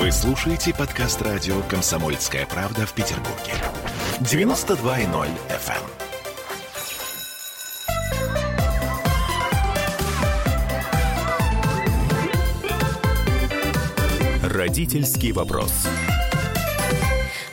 Вы 0.00 0.10
слушаете 0.12 0.72
подкаст 0.72 1.20
радио 1.20 1.60
«Комсомольская 1.68 2.46
правда» 2.46 2.86
в 2.86 2.94
Петербурге. 2.94 3.52
92.0 4.20 5.28
FM. 5.50 5.84
Родительский 14.42 15.32
вопрос. 15.32 15.86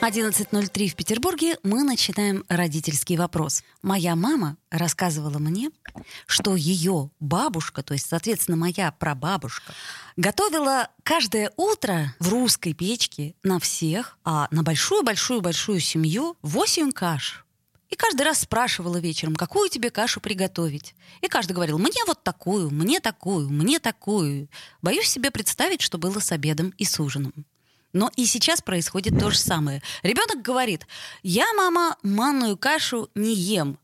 11.03 0.00 0.88
в 0.88 0.94
Петербурге 0.94 1.58
мы 1.62 1.82
начинаем 1.82 2.44
родительский 2.48 3.18
вопрос. 3.18 3.62
Моя 3.82 4.16
мама 4.16 4.56
рассказывала 4.70 5.38
мне, 5.38 5.70
что 6.26 6.56
ее 6.56 7.10
бабушка, 7.20 7.82
то 7.82 7.94
есть, 7.94 8.08
соответственно, 8.08 8.56
моя 8.56 8.92
прабабушка, 8.92 9.72
готовила 10.16 10.88
каждое 11.02 11.52
утро 11.56 12.14
в 12.18 12.28
русской 12.28 12.72
печке 12.72 13.34
на 13.42 13.58
всех, 13.58 14.18
а 14.24 14.48
на 14.50 14.62
большую-большую-большую 14.62 15.80
семью 15.80 16.36
8 16.42 16.92
каш. 16.92 17.44
И 17.88 17.96
каждый 17.96 18.22
раз 18.22 18.40
спрашивала 18.40 18.98
вечером, 18.98 19.34
какую 19.34 19.70
тебе 19.70 19.90
кашу 19.90 20.20
приготовить. 20.20 20.94
И 21.22 21.28
каждый 21.28 21.52
говорил, 21.52 21.78
мне 21.78 22.04
вот 22.06 22.22
такую, 22.22 22.70
мне 22.70 23.00
такую, 23.00 23.48
мне 23.48 23.78
такую. 23.78 24.48
Боюсь 24.82 25.08
себе 25.08 25.30
представить, 25.30 25.80
что 25.80 25.96
было 25.96 26.20
с 26.20 26.30
обедом 26.32 26.74
и 26.76 26.84
с 26.84 27.00
ужином. 27.00 27.46
Но 27.94 28.10
и 28.16 28.26
сейчас 28.26 28.60
происходит 28.60 29.18
то 29.18 29.30
же 29.30 29.38
самое. 29.38 29.82
Ребенок 30.02 30.42
говорит, 30.42 30.86
я, 31.22 31.50
мама, 31.54 31.96
манную 32.02 32.58
кашу 32.58 33.08
не 33.14 33.34
ем. 33.34 33.78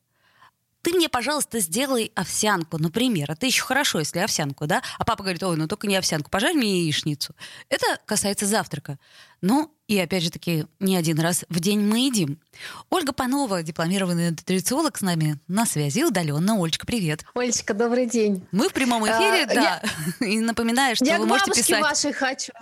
Ты 0.84 0.92
мне, 0.92 1.08
пожалуйста, 1.08 1.60
сделай 1.60 2.12
овсянку, 2.14 2.76
например. 2.76 3.30
Это 3.30 3.46
еще 3.46 3.62
хорошо, 3.62 4.00
если 4.00 4.18
овсянку, 4.18 4.66
да? 4.66 4.82
А 4.98 5.04
папа 5.06 5.22
говорит, 5.22 5.42
ой, 5.42 5.56
ну 5.56 5.66
только 5.66 5.86
не 5.86 5.96
овсянку, 5.96 6.30
пожарь 6.30 6.52
мне 6.52 6.82
яичницу. 6.82 7.34
Это 7.70 7.86
касается 8.04 8.44
завтрака. 8.44 8.98
Ну, 9.40 9.73
и 9.86 9.98
опять 9.98 10.22
же 10.22 10.30
таки, 10.30 10.64
не 10.80 10.96
один 10.96 11.20
раз 11.20 11.44
в 11.50 11.60
день 11.60 11.80
мы 11.80 12.06
едим. 12.06 12.40
Ольга 12.88 13.12
Панова, 13.12 13.62
дипломированный 13.62 14.30
нутрициолог 14.30 14.96
с 14.96 15.02
нами 15.02 15.38
на 15.46 15.66
связи 15.66 16.04
удаленно. 16.04 16.54
Олечка, 16.54 16.86
привет. 16.86 17.24
Олечка, 17.34 17.74
добрый 17.74 18.06
день. 18.06 18.46
Мы 18.50 18.70
в 18.70 18.72
прямом 18.72 19.04
эфире, 19.04 19.44
а, 19.44 19.46
да. 19.46 19.82
Я... 20.20 20.26
И 20.26 20.40
напоминаю, 20.40 20.96
что 20.96 21.04
я 21.04 21.18
вы 21.18 21.26
можете 21.26 21.50
писать... 21.50 21.68
Я 21.68 21.76
к 21.76 21.82
бабушке 21.82 22.10
вашей 22.10 22.12
хочу. 22.12 22.52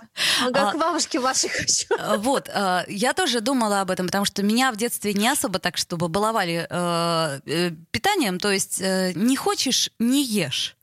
А, 0.51 0.71
к 0.73 0.77
бабушке 0.77 1.19
вашей 1.19 1.49
хочу. 1.49 1.85
А, 1.97 2.17
вот, 2.17 2.49
а, 2.53 2.83
я 2.89 3.13
тоже 3.13 3.39
думала 3.39 3.79
об 3.79 3.91
этом, 3.91 4.07
потому 4.07 4.25
что 4.25 4.43
меня 4.43 4.73
в 4.73 4.75
детстве 4.75 5.13
не 5.13 5.29
особо 5.29 5.59
так, 5.59 5.77
чтобы 5.77 6.09
баловали 6.09 6.67
э, 6.69 7.39
э, 7.45 7.71
питанием. 7.91 8.37
То 8.37 8.51
есть 8.51 8.81
э, 8.81 9.13
не 9.15 9.37
хочешь— 9.37 9.91
не 9.99 10.25
ешь. 10.25 10.75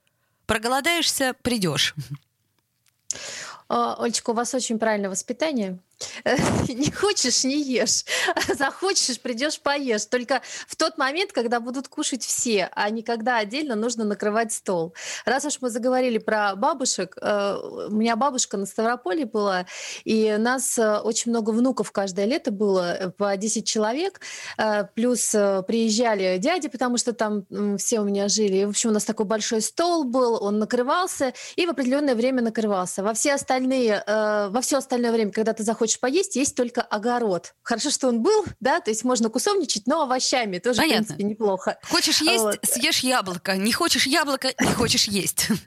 Проголодаешься— 0.47 1.34
придешь. 1.42 1.94
Олечка, 3.69 4.30
у 4.30 4.32
вас 4.34 4.54
очень 4.54 4.78
правильное 4.78 5.10
воспитание. 5.10 5.78
не 6.68 6.90
хочешь, 6.90 7.44
не 7.44 7.62
ешь. 7.62 8.04
Захочешь, 8.56 9.20
придешь, 9.20 9.60
поешь. 9.60 10.06
Только 10.06 10.42
в 10.66 10.76
тот 10.76 10.98
момент, 10.98 11.32
когда 11.32 11.60
будут 11.60 11.88
кушать 11.88 12.24
все, 12.24 12.70
а 12.72 12.90
не 12.90 13.02
когда 13.02 13.38
отдельно 13.38 13.74
нужно 13.74 14.04
накрывать 14.04 14.52
стол. 14.52 14.94
Раз 15.24 15.44
уж 15.44 15.58
мы 15.60 15.70
заговорили 15.70 16.18
про 16.18 16.54
бабушек, 16.56 17.16
э, 17.20 17.56
у 17.88 17.94
меня 17.94 18.16
бабушка 18.16 18.56
на 18.56 18.66
Ставрополе 18.66 19.26
была, 19.26 19.66
и 20.04 20.36
нас 20.38 20.78
э, 20.78 20.98
очень 20.98 21.30
много 21.30 21.50
внуков 21.50 21.92
каждое 21.92 22.26
лето 22.26 22.50
было, 22.50 22.94
э, 22.94 23.10
по 23.10 23.36
10 23.36 23.66
человек, 23.66 24.20
плюс 24.94 25.30
приезжали 25.30 26.38
дяди, 26.38 26.68
потому 26.68 26.96
что 26.96 27.12
там 27.12 27.44
все 27.78 28.00
у 28.00 28.04
меня 28.04 28.28
жили. 28.28 28.58
И, 28.58 28.64
в 28.64 28.70
общем, 28.70 28.90
у 28.90 28.92
нас 28.92 29.04
такой 29.04 29.26
большой 29.26 29.60
стол 29.60 30.04
был, 30.04 30.42
он 30.42 30.58
накрывался, 30.58 31.32
и 31.56 31.66
в 31.66 31.70
определенное 31.70 32.14
время 32.14 32.42
накрывался. 32.42 33.02
Во 33.02 33.14
все 33.14 33.34
остальные, 33.34 34.02
во 34.06 34.60
все 34.60 34.78
остальное 34.78 35.12
время, 35.12 35.32
когда 35.32 35.52
ты 35.52 35.62
захочешь 35.62 35.89
хочешь 35.91 36.00
поесть, 36.00 36.36
есть 36.36 36.55
только 36.55 36.83
огород. 36.83 37.55
Хорошо, 37.62 37.91
что 37.91 38.08
он 38.08 38.22
был, 38.22 38.44
да, 38.60 38.80
то 38.80 38.91
есть 38.91 39.02
можно 39.05 39.28
кусовничать, 39.28 39.86
но 39.86 40.02
овощами 40.02 40.58
тоже, 40.58 40.78
Понятно. 40.78 41.02
в 41.02 41.06
принципе, 41.08 41.24
неплохо. 41.24 41.78
Хочешь 41.82 42.20
есть, 42.20 42.44
вот. 42.44 42.59
съешь 42.62 43.00
яблоко. 43.00 43.56
Не 43.56 43.72
хочешь 43.72 44.06
яблоко, 44.06 44.53
не 44.60 44.72
хочешь 44.75 45.04
есть. 45.09 45.48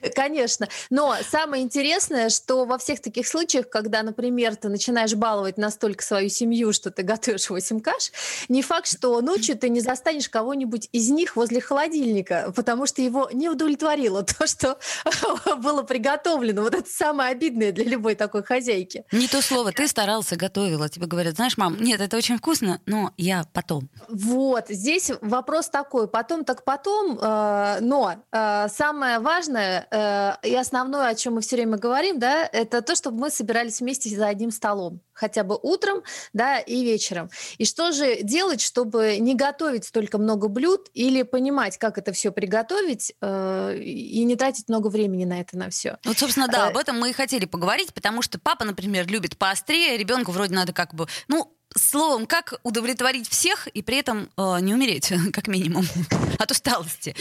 Конечно. 0.14 0.68
Но 0.90 1.16
самое 1.28 1.62
интересное, 1.62 2.30
что 2.30 2.64
во 2.64 2.78
всех 2.78 3.00
таких 3.00 3.26
случаях, 3.26 3.68
когда, 3.68 4.02
например, 4.02 4.56
ты 4.56 4.68
начинаешь 4.68 5.14
баловать 5.14 5.58
настолько 5.58 6.02
свою 6.04 6.28
семью, 6.28 6.72
что 6.72 6.90
ты 6.90 7.02
готовишь 7.02 7.50
8 7.50 7.80
каш, 7.80 8.12
не 8.48 8.62
факт, 8.62 8.86
что 8.86 9.20
ночью 9.20 9.56
ты 9.56 9.68
не 9.68 9.80
застанешь 9.80 10.28
кого-нибудь 10.28 10.88
из 10.92 11.10
них 11.10 11.36
возле 11.36 11.60
холодильника, 11.60 12.52
потому 12.54 12.86
что 12.86 13.02
его 13.02 13.28
не 13.32 13.48
удовлетворило 13.48 14.22
то, 14.38 14.46
что 14.46 14.78
было 15.56 15.82
приготовлено. 15.82 16.62
Вот 16.62 16.74
это 16.74 16.88
самое 16.88 17.30
обидное 17.30 17.72
для 17.72 17.84
любой 17.84 18.14
такой 18.14 18.42
хозяйки. 18.42 19.04
Не 19.12 19.28
то 19.28 19.42
слово. 19.42 19.72
Ты 19.72 19.88
старался, 19.88 20.36
готовила. 20.36 20.88
Тебе 20.88 21.06
говорят, 21.06 21.36
знаешь, 21.36 21.56
мам, 21.56 21.76
нет, 21.80 22.00
это 22.00 22.16
очень 22.16 22.38
вкусно, 22.38 22.80
но 22.86 23.12
я 23.16 23.44
потом. 23.52 23.88
Вот. 24.08 24.66
Здесь 24.68 25.10
вопрос 25.20 25.68
такой. 25.68 26.08
Потом 26.08 26.44
так 26.44 26.64
потом, 26.64 27.18
э, 27.20 27.78
но 27.80 28.14
э, 28.32 28.68
самое 28.68 29.18
важное 29.18 29.86
Э, 29.90 30.34
и 30.42 30.54
основное, 30.54 31.08
о 31.08 31.14
чем 31.14 31.34
мы 31.34 31.40
все 31.40 31.56
время 31.56 31.76
говорим, 31.76 32.18
да, 32.18 32.48
это 32.52 32.82
то, 32.82 32.94
чтобы 32.94 33.18
мы 33.18 33.30
собирались 33.30 33.80
вместе 33.80 34.08
за 34.10 34.28
одним 34.28 34.50
столом, 34.50 35.00
хотя 35.12 35.42
бы 35.42 35.58
утром, 35.60 36.02
да, 36.32 36.58
и 36.58 36.84
вечером. 36.84 37.30
И 37.58 37.64
что 37.64 37.92
же 37.92 38.22
делать, 38.22 38.60
чтобы 38.60 39.18
не 39.18 39.34
готовить 39.34 39.84
столько 39.84 40.18
много 40.18 40.48
блюд 40.48 40.88
или 40.94 41.22
понимать, 41.22 41.76
как 41.78 41.98
это 41.98 42.12
все 42.12 42.30
приготовить 42.30 43.14
э, 43.20 43.78
и 43.78 44.24
не 44.24 44.36
тратить 44.36 44.68
много 44.68 44.88
времени 44.88 45.24
на 45.24 45.40
это 45.40 45.56
на 45.56 45.70
все. 45.70 45.98
Вот, 46.04 46.18
собственно, 46.18 46.46
да, 46.46 46.66
э, 46.66 46.70
об 46.70 46.76
этом 46.76 46.98
мы 46.98 47.10
и 47.10 47.12
хотели 47.12 47.46
поговорить, 47.46 47.92
потому 47.92 48.22
что 48.22 48.38
папа, 48.38 48.64
например, 48.64 49.08
любит 49.08 49.36
поострее, 49.36 49.96
ребенку 49.96 50.30
вроде 50.30 50.54
надо 50.54 50.72
как 50.72 50.94
бы, 50.94 51.08
ну, 51.26 51.56
Словом, 51.76 52.26
как 52.26 52.58
удовлетворить 52.64 53.28
всех 53.28 53.68
и 53.68 53.80
при 53.82 53.98
этом 53.98 54.28
э, 54.36 54.60
не 54.60 54.74
умереть, 54.74 55.12
как 55.32 55.46
минимум, 55.46 55.84
от 56.38 56.50
усталости? 56.50 57.14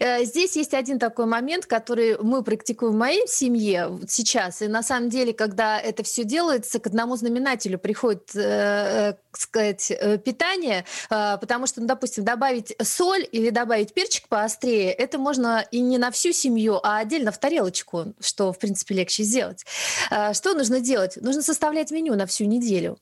Э, 0.00 0.24
здесь 0.24 0.56
есть 0.56 0.72
один 0.72 0.98
такой 0.98 1.26
момент, 1.26 1.66
который 1.66 2.16
мы 2.18 2.42
практикуем 2.42 2.94
в 2.94 2.96
моей 2.96 3.26
семье 3.28 3.98
сейчас. 4.08 4.62
И 4.62 4.68
на 4.68 4.82
самом 4.82 5.10
деле, 5.10 5.34
когда 5.34 5.78
это 5.78 6.02
все 6.02 6.24
делается, 6.24 6.78
к 6.78 6.86
одному 6.86 7.16
знаменателю 7.16 7.78
приходит, 7.78 8.34
э, 8.34 9.12
э 9.12 9.14
сказать, 9.32 9.90
э, 9.90 10.16
питание, 10.16 10.86
э, 11.10 11.36
потому 11.38 11.66
что, 11.66 11.82
ну, 11.82 11.86
допустим, 11.86 12.24
добавить 12.24 12.74
соль 12.82 13.28
или 13.30 13.50
добавить 13.50 13.92
перчик 13.92 14.28
поострее, 14.28 14.90
это 14.92 15.18
можно 15.18 15.62
и 15.70 15.80
не 15.80 15.98
на 15.98 16.10
всю 16.10 16.32
семью, 16.32 16.80
а 16.82 16.98
отдельно 16.98 17.32
в 17.32 17.38
тарелочку, 17.38 18.14
что, 18.18 18.54
в 18.54 18.58
принципе, 18.58 18.94
легче 18.94 19.24
сделать. 19.24 19.66
Э, 20.10 20.32
что 20.32 20.54
нужно 20.54 20.80
делать? 20.80 21.16
Нужно 21.20 21.42
составлять 21.42 21.90
меню 21.90 22.14
на 22.14 22.24
всю 22.24 22.46
неделю 22.46 22.98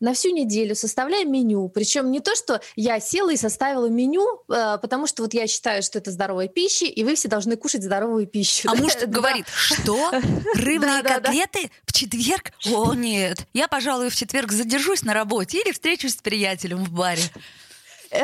на 0.00 0.14
всю 0.14 0.30
неделю 0.30 0.74
составляем 0.74 1.32
меню. 1.32 1.68
Причем 1.68 2.10
не 2.10 2.20
то, 2.20 2.34
что 2.34 2.60
я 2.76 3.00
села 3.00 3.32
и 3.32 3.36
составила 3.36 3.86
меню, 3.86 4.42
э, 4.48 4.78
потому 4.80 5.06
что 5.06 5.22
вот 5.22 5.34
я 5.34 5.46
считаю, 5.46 5.82
что 5.82 5.98
это 5.98 6.10
здоровая 6.10 6.48
пища, 6.48 6.86
и 6.86 7.04
вы 7.04 7.14
все 7.14 7.28
должны 7.28 7.56
кушать 7.56 7.82
здоровую 7.82 8.26
пищу. 8.26 8.68
А 8.70 8.74
муж 8.76 8.92
говорит, 9.06 9.46
что? 9.48 10.12
Рыбные 10.54 11.02
котлеты 11.02 11.70
в 11.84 11.92
четверг? 11.92 12.52
О, 12.66 12.94
нет. 12.94 13.46
Я, 13.52 13.68
пожалуй, 13.68 14.10
в 14.10 14.16
четверг 14.16 14.52
задержусь 14.52 15.02
на 15.02 15.14
работе 15.14 15.60
или 15.60 15.72
встречусь 15.72 16.14
с 16.14 16.16
приятелем 16.16 16.84
в 16.84 16.90
баре. 16.90 17.22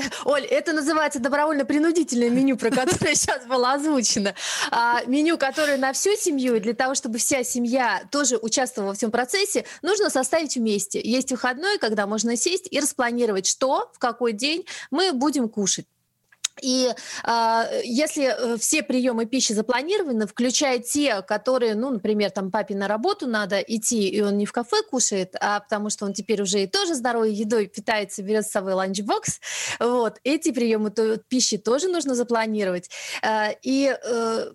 Оль, 0.25 0.45
это 0.45 0.73
называется 0.73 1.19
добровольно-принудительное 1.19 2.31
меню, 2.31 2.57
про 2.57 2.71
которое 2.71 3.15
сейчас 3.15 3.45
было 3.47 3.73
озвучено. 3.73 4.35
А, 4.71 5.03
меню, 5.07 5.39
которое 5.39 5.77
на 5.77 5.93
всю 5.93 6.17
семью, 6.17 6.57
и 6.57 6.61
для 6.61 6.75
того, 6.75 6.95
чтобы 6.95 7.19
вся 7.19 7.45
семья 7.45 8.03
тоже 8.11 8.37
участвовала 8.37 8.91
во 8.91 8.95
всем 8.95 9.11
процессе, 9.11 9.65
нужно 9.83 10.11
составить 10.11 10.57
вместе. 10.57 11.01
Есть 11.01 11.31
выходной, 11.31 11.79
когда 11.79 12.07
можно 12.07 12.37
сесть 12.37 12.69
и 12.71 12.81
распланировать, 12.81 13.47
что, 13.47 13.91
в 13.95 13.99
какой 13.99 14.33
день 14.33 14.67
мы 14.91 15.13
будем 15.13 15.49
кушать. 15.49 15.87
И 16.61 16.89
э, 17.25 17.81
если 17.85 18.59
все 18.59 18.83
приемы 18.83 19.27
пищи 19.27 19.53
запланированы, 19.53 20.27
включая 20.27 20.79
те, 20.79 21.23
которые, 21.23 21.75
ну, 21.75 21.91
например, 21.91 22.31
там 22.31 22.51
папе 22.51 22.75
на 22.75 22.89
работу 22.89 23.27
надо 23.27 23.61
идти, 23.61 24.09
и 24.09 24.21
он 24.21 24.38
не 24.38 24.47
в 24.47 24.53
кафе 24.53 24.82
кушает, 24.91 25.35
а 25.41 25.61
потому 25.61 25.91
что 25.91 26.05
он 26.05 26.12
теперь 26.12 26.43
уже 26.43 26.62
и 26.62 26.67
тоже 26.67 26.94
здоровой 26.94 27.32
едой 27.32 27.67
питается, 27.67 28.23
берет 28.23 28.47
с 28.47 28.50
собой 28.50 28.75
ланчбокс, 28.75 29.41
вот, 29.79 30.19
эти 30.25 30.50
приемы 30.53 30.91
то, 30.91 31.17
пищи 31.17 31.59
тоже 31.59 31.88
нужно 31.88 32.15
запланировать. 32.15 32.91
Э, 33.23 33.53
и 33.62 33.97
э, 34.03 34.53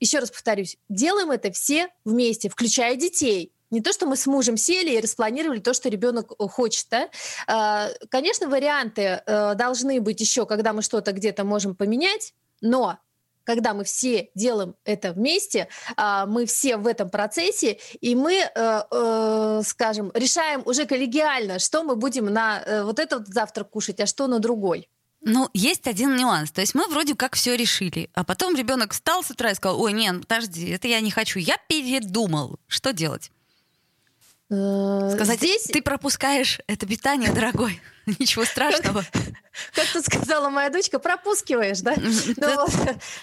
еще 0.00 0.18
раз 0.18 0.30
повторюсь, 0.30 0.78
делаем 0.88 1.30
это 1.30 1.52
все 1.52 1.88
вместе, 2.04 2.48
включая 2.48 2.96
детей 2.96 3.52
не 3.70 3.80
то, 3.80 3.92
что 3.92 4.06
мы 4.06 4.16
с 4.16 4.26
мужем 4.26 4.56
сели 4.56 4.90
и 4.90 5.00
распланировали 5.00 5.60
то, 5.60 5.72
что 5.74 5.88
ребенок 5.88 6.32
э, 6.32 6.48
хочет. 6.48 6.86
Да? 6.90 7.08
А, 7.46 7.88
конечно, 8.10 8.48
варианты 8.48 9.22
э, 9.24 9.54
должны 9.54 10.00
быть 10.00 10.20
еще, 10.20 10.46
когда 10.46 10.72
мы 10.72 10.82
что-то 10.82 11.12
где-то 11.12 11.44
можем 11.44 11.74
поменять, 11.74 12.34
но 12.60 12.98
когда 13.44 13.74
мы 13.74 13.84
все 13.84 14.30
делаем 14.34 14.74
это 14.84 15.12
вместе, 15.12 15.68
а, 15.96 16.26
мы 16.26 16.46
все 16.46 16.76
в 16.76 16.86
этом 16.86 17.10
процессе, 17.10 17.78
и 18.00 18.14
мы, 18.14 18.34
э, 18.54 19.62
скажем, 19.64 20.12
решаем 20.14 20.62
уже 20.66 20.84
коллегиально, 20.84 21.58
что 21.58 21.82
мы 21.82 21.96
будем 21.96 22.26
на 22.26 22.62
вот 22.84 22.98
этот 22.98 23.26
завтрак 23.28 23.70
кушать, 23.70 23.98
а 24.00 24.06
что 24.06 24.26
на 24.26 24.38
другой. 24.38 24.88
Ну, 25.22 25.48
есть 25.52 25.86
один 25.86 26.16
нюанс. 26.16 26.50
То 26.50 26.60
есть 26.60 26.74
мы 26.74 26.86
вроде 26.86 27.14
как 27.14 27.34
все 27.34 27.56
решили, 27.56 28.08
а 28.14 28.24
потом 28.24 28.54
ребенок 28.54 28.92
встал 28.92 29.22
с 29.22 29.30
утра 29.30 29.50
и 29.50 29.54
сказал, 29.54 29.80
ой, 29.80 29.92
нет, 29.92 30.26
подожди, 30.26 30.70
это 30.70 30.86
я 30.88 31.00
не 31.00 31.10
хочу, 31.10 31.38
я 31.38 31.56
передумал. 31.68 32.58
Что 32.68 32.92
делать? 32.92 33.30
Э, 34.50 35.12
Сказать, 35.14 35.38
здесь... 35.38 35.62
ты 35.64 35.80
пропускаешь 35.80 36.60
это 36.66 36.86
питание, 36.86 37.32
дорогой. 37.32 37.80
Ничего 38.18 38.44
страшного. 38.44 39.04
Как 39.74 39.86
тут 39.92 40.04
сказала 40.04 40.48
моя 40.48 40.70
дочка, 40.70 40.98
пропускиваешь, 40.98 41.80
да? 41.80 41.94
Ну, 41.96 42.66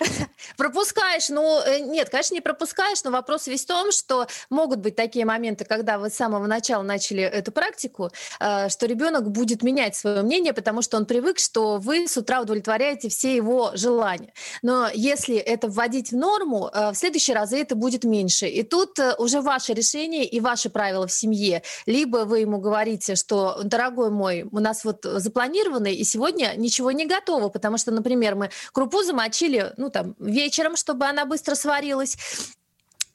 пропускаешь, 0.57 1.29
ну, 1.29 1.61
э, 1.61 1.79
нет, 1.79 2.09
конечно, 2.09 2.35
не 2.35 2.41
пропускаешь, 2.41 3.03
но 3.03 3.11
вопрос 3.11 3.47
весь 3.47 3.63
в 3.63 3.67
том, 3.67 3.91
что 3.91 4.27
могут 4.49 4.79
быть 4.79 4.95
такие 4.95 5.25
моменты, 5.25 5.65
когда 5.65 5.97
вы 5.97 6.09
с 6.09 6.15
самого 6.15 6.45
начала 6.45 6.83
начали 6.83 7.23
эту 7.23 7.51
практику, 7.51 8.11
э, 8.39 8.69
что 8.69 8.85
ребенок 8.85 9.31
будет 9.31 9.63
менять 9.63 9.95
свое 9.95 10.21
мнение, 10.21 10.53
потому 10.53 10.81
что 10.81 10.97
он 10.97 11.05
привык, 11.05 11.39
что 11.39 11.77
вы 11.77 12.07
с 12.07 12.17
утра 12.17 12.41
удовлетворяете 12.41 13.09
все 13.09 13.35
его 13.35 13.71
желания. 13.73 14.33
Но 14.61 14.89
если 14.93 15.37
это 15.37 15.69
вводить 15.69 16.11
в 16.11 16.15
норму, 16.15 16.69
э, 16.71 16.91
в 16.91 16.95
следующий 16.95 17.33
раз 17.33 17.53
это 17.53 17.75
будет 17.75 18.03
меньше. 18.03 18.47
И 18.47 18.63
тут 18.63 18.99
уже 19.17 19.41
ваше 19.41 19.73
решение 19.73 20.25
и 20.25 20.39
ваши 20.39 20.69
правила 20.69 21.07
в 21.07 21.11
семье. 21.11 21.63
Либо 21.85 22.25
вы 22.25 22.39
ему 22.39 22.59
говорите, 22.59 23.15
что, 23.15 23.61
дорогой 23.63 24.11
мой, 24.11 24.43
у 24.51 24.59
нас 24.67 24.83
вот 24.83 24.99
запланированы, 25.03 25.93
и 25.93 26.03
сегодня 26.03 26.53
ничего 26.57 26.91
не 26.91 27.05
готово, 27.05 27.49
потому 27.49 27.77
что, 27.77 27.91
например, 27.91 28.35
мы 28.35 28.49
крупу 28.71 29.03
замочили, 29.03 29.73
ну, 29.77 29.89
там, 29.89 30.15
вечером, 30.19 30.75
чтобы 30.75 31.05
она 31.05 31.25
быстро 31.25 31.55
сварилась, 31.55 32.17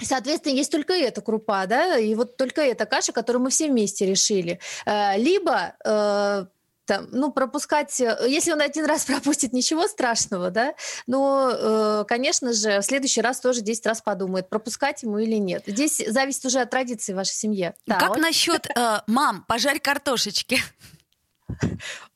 Соответственно, 0.05 0.55
есть 0.55 0.73
только 0.73 0.95
эта 0.95 1.21
крупа, 1.21 1.67
да, 1.67 1.97
и 1.97 2.15
вот 2.17 2.37
только 2.37 2.61
эта 2.61 2.87
каша, 2.87 3.13
которую 3.13 3.45
мы 3.45 3.51
все 3.51 3.69
вместе 3.69 4.05
решили. 4.05 4.59
Э, 4.85 5.17
либо 5.17 5.75
э, 5.85 6.47
там, 6.87 7.07
ну, 7.13 7.31
пропускать, 7.31 8.01
э, 8.01 8.27
если 8.29 8.53
он 8.53 8.61
один 8.61 8.85
раз 8.85 9.05
пропустит, 9.07 9.53
ничего 9.53 9.87
страшного, 9.87 10.51
да, 10.51 10.75
но, 11.07 12.05
конечно 12.09 12.53
же, 12.53 12.81
в 12.81 12.85
следующий 12.85 13.21
раз 13.21 13.41
тоже 13.41 13.61
10 13.61 13.87
раз 13.87 14.01
подумает, 14.01 14.49
пропускать 14.49 15.03
ему 15.03 15.19
или 15.19 15.37
нет. 15.37 15.63
Здесь 15.67 16.03
зависит 16.05 16.45
уже 16.45 16.61
от 16.61 16.71
традиции 16.71 17.13
в 17.13 17.17
вашей 17.17 17.35
семье. 17.35 17.75
Да, 17.87 17.99
как 17.99 18.09
вот. 18.11 18.19
насчет, 18.19 18.67
э, 18.77 19.01
мам, 19.07 19.45
пожарь 19.47 19.79
картошечки? 19.79 20.59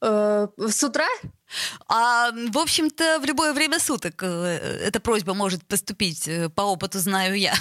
Э, 0.02 0.48
с 0.58 0.84
утра? 0.84 1.08
А, 1.88 2.30
в 2.32 2.58
общем-то, 2.58 3.18
в 3.20 3.24
любое 3.24 3.52
время 3.52 3.78
суток 3.78 4.22
э, 4.22 4.26
эта 4.26 5.00
просьба 5.00 5.34
может 5.34 5.66
поступить, 5.66 6.28
э, 6.28 6.48
по 6.48 6.62
опыту 6.62 6.98
знаю 6.98 7.34
я. 7.38 7.54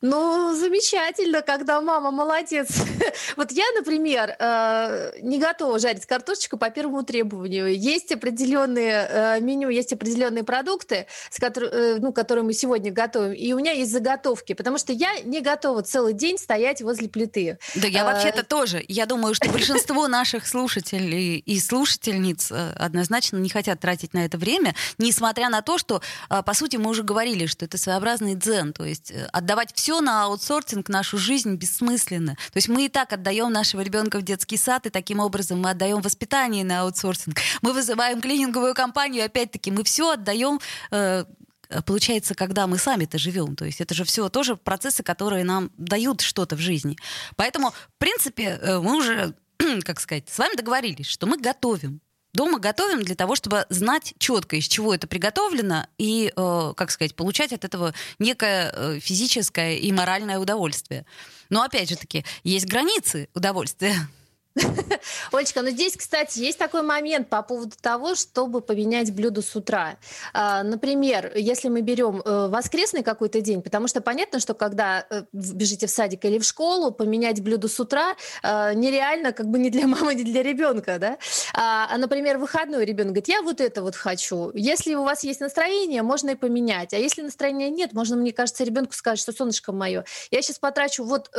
Ну, 0.00 0.54
замечательно, 0.54 1.42
когда 1.42 1.80
мама 1.80 2.10
молодец. 2.10 2.68
вот 3.36 3.52
я, 3.52 3.64
например, 3.76 4.34
э, 4.38 5.12
не 5.22 5.38
готова 5.38 5.78
жарить 5.78 6.06
картошечку 6.06 6.56
по 6.56 6.70
первому 6.70 7.02
требованию. 7.02 7.76
Есть 7.78 8.12
определенные 8.12 9.08
э, 9.08 9.40
меню, 9.40 9.68
есть 9.68 9.92
определенные 9.92 10.44
продукты, 10.44 11.06
с 11.30 11.38
котор- 11.38 11.70
э, 11.70 11.98
ну, 12.00 12.12
которые 12.12 12.44
мы 12.44 12.52
сегодня 12.52 12.90
готовим, 12.92 13.32
и 13.32 13.52
у 13.52 13.58
меня 13.58 13.72
есть 13.72 13.92
заготовки, 13.92 14.54
потому 14.54 14.78
что 14.78 14.92
я 14.92 15.20
не 15.20 15.40
готова 15.40 15.82
целый 15.82 16.14
день 16.14 16.38
стоять 16.38 16.82
возле 16.82 17.08
плиты. 17.08 17.58
Да, 17.74 17.86
я 17.86 18.04
вообще-то 18.04 18.42
тоже. 18.42 18.84
Я 18.88 19.06
думаю, 19.06 19.34
что 19.34 19.48
большинство 19.50 20.08
наших 20.08 20.46
слушателей 20.46 21.38
и 21.38 21.60
слушательниц 21.60 22.52
однозначно 22.52 23.36
не 23.36 23.48
хотят 23.48 23.80
тратить 23.80 24.14
на 24.14 24.24
это 24.24 24.38
время, 24.38 24.74
несмотря 24.98 25.48
на 25.48 25.62
то, 25.62 25.78
что, 25.78 26.02
по 26.28 26.54
сути, 26.54 26.76
мы 26.76 26.90
уже 26.90 27.02
говорили, 27.02 27.46
что 27.46 27.64
это 27.64 27.78
своеобразный 27.78 28.34
дзен, 28.34 28.72
то 28.72 28.84
есть 28.84 29.12
отдавать 29.32 29.59
отдавать 29.60 29.74
все 29.74 30.00
на 30.00 30.24
аутсорсинг, 30.24 30.88
нашу 30.88 31.18
жизнь 31.18 31.54
бессмысленно. 31.56 32.34
То 32.34 32.56
есть 32.56 32.68
мы 32.68 32.86
и 32.86 32.88
так 32.88 33.12
отдаем 33.12 33.52
нашего 33.52 33.82
ребенка 33.82 34.18
в 34.18 34.22
детский 34.22 34.56
сад, 34.56 34.86
и 34.86 34.90
таким 34.90 35.20
образом 35.20 35.60
мы 35.60 35.70
отдаем 35.70 36.00
воспитание 36.00 36.64
на 36.64 36.80
аутсорсинг. 36.82 37.38
Мы 37.62 37.72
вызываем 37.72 38.20
клининговую 38.20 38.74
компанию, 38.74 39.24
опять-таки 39.24 39.70
мы 39.70 39.84
все 39.84 40.12
отдаем 40.12 40.60
э, 40.90 41.24
получается, 41.84 42.34
когда 42.34 42.66
мы 42.66 42.78
сами-то 42.78 43.18
живем. 43.18 43.54
То 43.54 43.64
есть 43.64 43.80
это 43.80 43.94
же 43.94 44.04
все 44.04 44.28
тоже 44.28 44.56
процессы, 44.56 45.02
которые 45.02 45.44
нам 45.44 45.70
дают 45.76 46.20
что-то 46.22 46.56
в 46.56 46.60
жизни. 46.60 46.96
Поэтому, 47.36 47.70
в 47.70 47.98
принципе, 47.98 48.58
э, 48.62 48.78
мы 48.80 48.96
уже, 48.96 49.34
как 49.84 50.00
сказать, 50.00 50.24
с 50.28 50.38
вами 50.38 50.56
договорились, 50.56 51.06
что 51.06 51.26
мы 51.26 51.36
готовим 51.36 52.00
дома 52.32 52.58
готовим 52.58 53.02
для 53.02 53.14
того, 53.14 53.36
чтобы 53.36 53.66
знать 53.68 54.14
четко, 54.18 54.56
из 54.56 54.68
чего 54.68 54.94
это 54.94 55.06
приготовлено, 55.06 55.86
и, 55.98 56.32
э, 56.34 56.72
как 56.76 56.90
сказать, 56.90 57.14
получать 57.14 57.52
от 57.52 57.64
этого 57.64 57.94
некое 58.18 58.72
э, 58.74 58.98
физическое 59.00 59.76
и 59.76 59.92
моральное 59.92 60.38
удовольствие. 60.38 61.04
Но 61.48 61.62
опять 61.62 61.88
же 61.88 61.96
таки, 61.96 62.24
есть 62.44 62.66
границы 62.66 63.28
удовольствия. 63.34 63.94
Олечка, 65.32 65.62
ну 65.62 65.70
здесь, 65.70 65.96
кстати, 65.96 66.40
есть 66.40 66.58
такой 66.58 66.82
момент 66.82 67.28
по 67.28 67.42
поводу 67.42 67.72
того, 67.80 68.14
чтобы 68.14 68.60
поменять 68.60 69.14
блюдо 69.14 69.42
с 69.42 69.54
утра. 69.54 69.96
А, 70.32 70.62
например, 70.62 71.32
если 71.36 71.68
мы 71.68 71.82
берем 71.82 72.20
э, 72.24 72.48
воскресный 72.48 73.02
какой-то 73.02 73.40
день, 73.40 73.62
потому 73.62 73.86
что 73.86 74.00
понятно, 74.00 74.40
что 74.40 74.54
когда 74.54 75.06
э, 75.08 75.22
бежите 75.32 75.86
в 75.86 75.90
садик 75.90 76.24
или 76.24 76.38
в 76.38 76.44
школу, 76.44 76.90
поменять 76.90 77.40
блюдо 77.40 77.68
с 77.68 77.78
утра 77.78 78.16
э, 78.42 78.74
нереально, 78.74 79.32
как 79.32 79.46
бы 79.46 79.58
не 79.58 79.70
для 79.70 79.86
мамы, 79.86 80.14
не 80.16 80.24
для 80.24 80.42
ребенка, 80.42 80.98
да? 80.98 81.18
А, 81.54 81.88
а, 81.90 81.98
например, 81.98 82.38
выходной 82.38 82.84
ребенок 82.84 83.12
говорит, 83.12 83.28
я 83.28 83.42
вот 83.42 83.60
это 83.60 83.82
вот 83.82 83.94
хочу. 83.94 84.50
Если 84.54 84.94
у 84.94 85.04
вас 85.04 85.22
есть 85.22 85.40
настроение, 85.40 86.02
можно 86.02 86.30
и 86.30 86.34
поменять. 86.34 86.92
А 86.92 86.96
если 86.96 87.22
настроения 87.22 87.70
нет, 87.70 87.92
можно, 87.92 88.16
мне 88.16 88.32
кажется, 88.32 88.64
ребенку 88.64 88.94
сказать, 88.94 89.20
что 89.20 89.32
солнышко 89.32 89.72
мое, 89.72 90.04
я 90.30 90.42
сейчас 90.42 90.58
потрачу 90.58 91.04
вот 91.04 91.30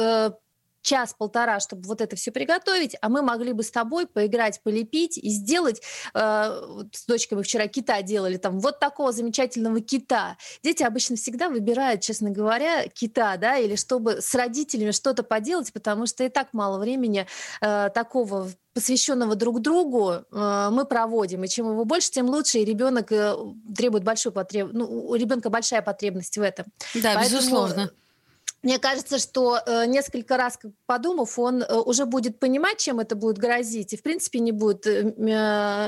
час-полтора, 0.82 1.60
чтобы 1.60 1.84
вот 1.84 2.02
это 2.02 2.16
все 2.16 2.32
приготовить, 2.32 2.96
а 3.02 3.10
мы 3.10 3.22
могли 3.22 3.54
бы 3.54 3.64
с 3.64 3.72
тобой 3.72 4.08
поиграть, 4.08 4.62
полепить 4.64 5.18
и 5.18 5.30
сделать, 5.30 5.82
э, 6.14 6.62
вот 6.68 6.88
с 6.96 7.06
дочкой 7.06 7.38
мы 7.38 7.44
вчера 7.44 7.68
кита 7.68 8.02
делали, 8.02 8.38
там 8.38 8.60
вот 8.60 8.80
такого 8.80 9.12
замечательного 9.12 9.82
кита. 9.82 10.38
Дети 10.64 10.84
обычно 10.84 11.16
всегда 11.16 11.50
выбирают, 11.50 12.02
честно 12.02 12.30
говоря, 12.30 12.88
кита, 12.88 13.38
да, 13.38 13.58
или 13.58 13.76
чтобы 13.76 14.22
с 14.22 14.34
родителями 14.36 14.92
что-то 14.92 15.24
поделать, 15.24 15.72
потому 15.74 16.06
что 16.06 16.24
и 16.24 16.30
так 16.30 16.50
мало 16.54 16.80
времени 16.80 17.28
э, 17.62 17.90
такого 17.94 18.50
посвященного 18.74 19.36
друг 19.36 19.62
другу 19.62 20.14
э, 20.32 20.70
мы 20.72 20.86
проводим. 20.86 21.44
И 21.44 21.48
чем 21.48 21.70
его 21.70 21.86
больше, 21.86 22.12
тем 22.12 22.30
лучше. 22.30 22.60
И 22.60 22.66
ребенок 22.66 23.12
э, 23.12 23.36
требует 23.76 24.04
большую 24.04 24.34
потребность. 24.34 24.78
Ну, 24.78 25.08
у 25.10 25.16
ребенка 25.16 25.50
большая 25.50 25.82
потребность 25.82 26.38
в 26.38 26.42
этом. 26.42 26.66
Да, 26.96 27.16
Поэтому, 27.16 27.40
безусловно. 27.40 27.92
Мне 28.64 28.78
кажется, 28.78 29.18
что 29.18 29.60
э, 29.66 29.86
несколько 29.88 30.38
раз 30.38 30.60
подумав, 30.86 31.40
он 31.40 31.64
э, 31.64 31.76
уже 31.76 32.06
будет 32.06 32.40
понимать, 32.40 32.78
чем 32.78 33.00
это 33.00 33.16
будет 33.16 33.38
грозить, 33.40 33.94
и 33.94 33.98
в 33.98 34.04
принципе 34.04 34.40
не 34.40 34.52
будет 34.52 34.86
э, 34.86 35.04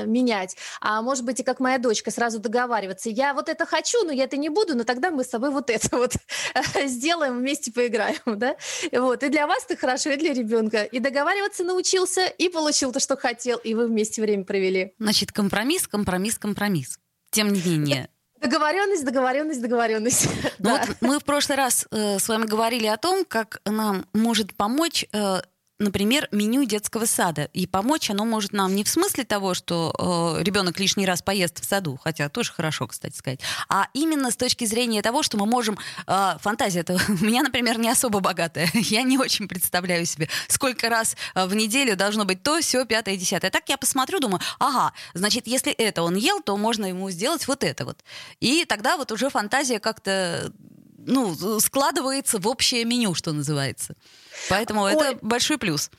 менять. 0.06 0.56
А 0.80 1.00
может 1.02 1.24
быть, 1.24 1.40
и 1.40 1.44
как 1.44 1.60
моя 1.60 1.78
дочка, 1.78 2.10
сразу 2.10 2.40
договариваться. 2.40 3.10
Я 3.10 3.32
вот 3.32 3.48
это 3.48 3.64
хочу, 3.64 4.04
но 4.04 4.12
я 4.12 4.24
это 4.24 4.36
не 4.36 4.48
буду, 4.48 4.76
но 4.76 4.84
тогда 4.84 5.10
мы 5.10 5.22
с 5.22 5.28
тобой 5.28 5.50
вот 5.50 5.70
это 5.70 5.96
вот 5.96 6.14
сделаем, 6.86 7.38
вместе 7.38 7.72
поиграем. 7.72 8.14
Да? 8.34 8.56
Вот. 8.92 9.22
И 9.22 9.28
для 9.28 9.46
вас 9.46 9.64
это 9.68 9.76
хорошо, 9.76 10.10
и 10.10 10.16
для 10.16 10.34
ребенка. 10.34 10.82
И 10.82 10.98
договариваться 10.98 11.62
научился, 11.62 12.26
и 12.26 12.48
получил 12.48 12.90
то, 12.90 12.98
что 12.98 13.16
хотел, 13.16 13.58
и 13.58 13.74
вы 13.74 13.86
вместе 13.86 14.20
время 14.20 14.44
провели. 14.44 14.92
Значит, 14.98 15.30
компромисс, 15.30 15.86
компромисс, 15.86 16.36
компромисс. 16.36 16.98
Тем 17.30 17.52
не 17.52 17.60
менее, 17.62 18.08
Договоренность, 18.44 19.04
договоренность, 19.04 19.62
договоренность. 19.62 20.28
Ну 20.58 20.70
да. 20.70 20.84
вот 20.86 20.96
мы 21.00 21.18
в 21.18 21.24
прошлый 21.24 21.56
раз 21.56 21.86
э, 21.90 22.18
с 22.18 22.28
вами 22.28 22.44
говорили 22.44 22.86
о 22.86 22.98
том, 22.98 23.24
как 23.24 23.60
нам 23.64 24.06
может 24.12 24.54
помочь 24.54 25.06
э, 25.12 25.40
например, 25.78 26.28
меню 26.30 26.64
детского 26.64 27.06
сада. 27.06 27.44
И 27.52 27.66
помочь 27.66 28.10
оно 28.10 28.24
может 28.24 28.52
нам 28.52 28.74
не 28.74 28.84
в 28.84 28.88
смысле 28.88 29.24
того, 29.24 29.54
что 29.54 30.36
э, 30.38 30.42
ребенок 30.42 30.78
лишний 30.78 31.06
раз 31.06 31.22
поест 31.22 31.60
в 31.60 31.64
саду, 31.64 31.98
хотя 32.02 32.28
тоже 32.28 32.52
хорошо, 32.52 32.86
кстати 32.86 33.16
сказать, 33.16 33.40
а 33.68 33.88
именно 33.92 34.30
с 34.30 34.36
точки 34.36 34.64
зрения 34.64 35.02
того, 35.02 35.22
что 35.22 35.36
мы 35.36 35.46
можем... 35.46 35.78
Э, 36.06 36.36
фантазия 36.40 36.80
это 36.80 36.94
у 37.08 37.24
меня, 37.24 37.42
например, 37.42 37.78
не 37.78 37.90
особо 37.90 38.20
богатая. 38.20 38.70
Я 38.74 39.02
не 39.02 39.18
очень 39.18 39.48
представляю 39.48 40.06
себе, 40.06 40.28
сколько 40.48 40.88
раз 40.88 41.16
э, 41.34 41.46
в 41.46 41.54
неделю 41.54 41.96
должно 41.96 42.24
быть 42.24 42.42
то, 42.42 42.60
все, 42.60 42.84
пятое, 42.84 43.16
десятое. 43.16 43.50
Так 43.50 43.68
я 43.68 43.76
посмотрю, 43.76 44.20
думаю, 44.20 44.40
ага, 44.58 44.92
значит, 45.14 45.46
если 45.46 45.72
это 45.72 46.02
он 46.02 46.16
ел, 46.16 46.40
то 46.40 46.56
можно 46.56 46.86
ему 46.86 47.10
сделать 47.10 47.46
вот 47.48 47.64
это 47.64 47.84
вот. 47.84 47.98
И 48.40 48.64
тогда 48.64 48.96
вот 48.96 49.12
уже 49.12 49.30
фантазия 49.30 49.80
как-то 49.80 50.52
ну, 51.06 51.60
складывается 51.60 52.38
в 52.38 52.46
общее 52.48 52.84
меню, 52.84 53.14
что 53.14 53.32
называется. 53.32 53.94
Поэтому 54.48 54.82
Ой. 54.82 54.92
это 54.92 55.18
большой 55.22 55.58
плюс. 55.58 55.90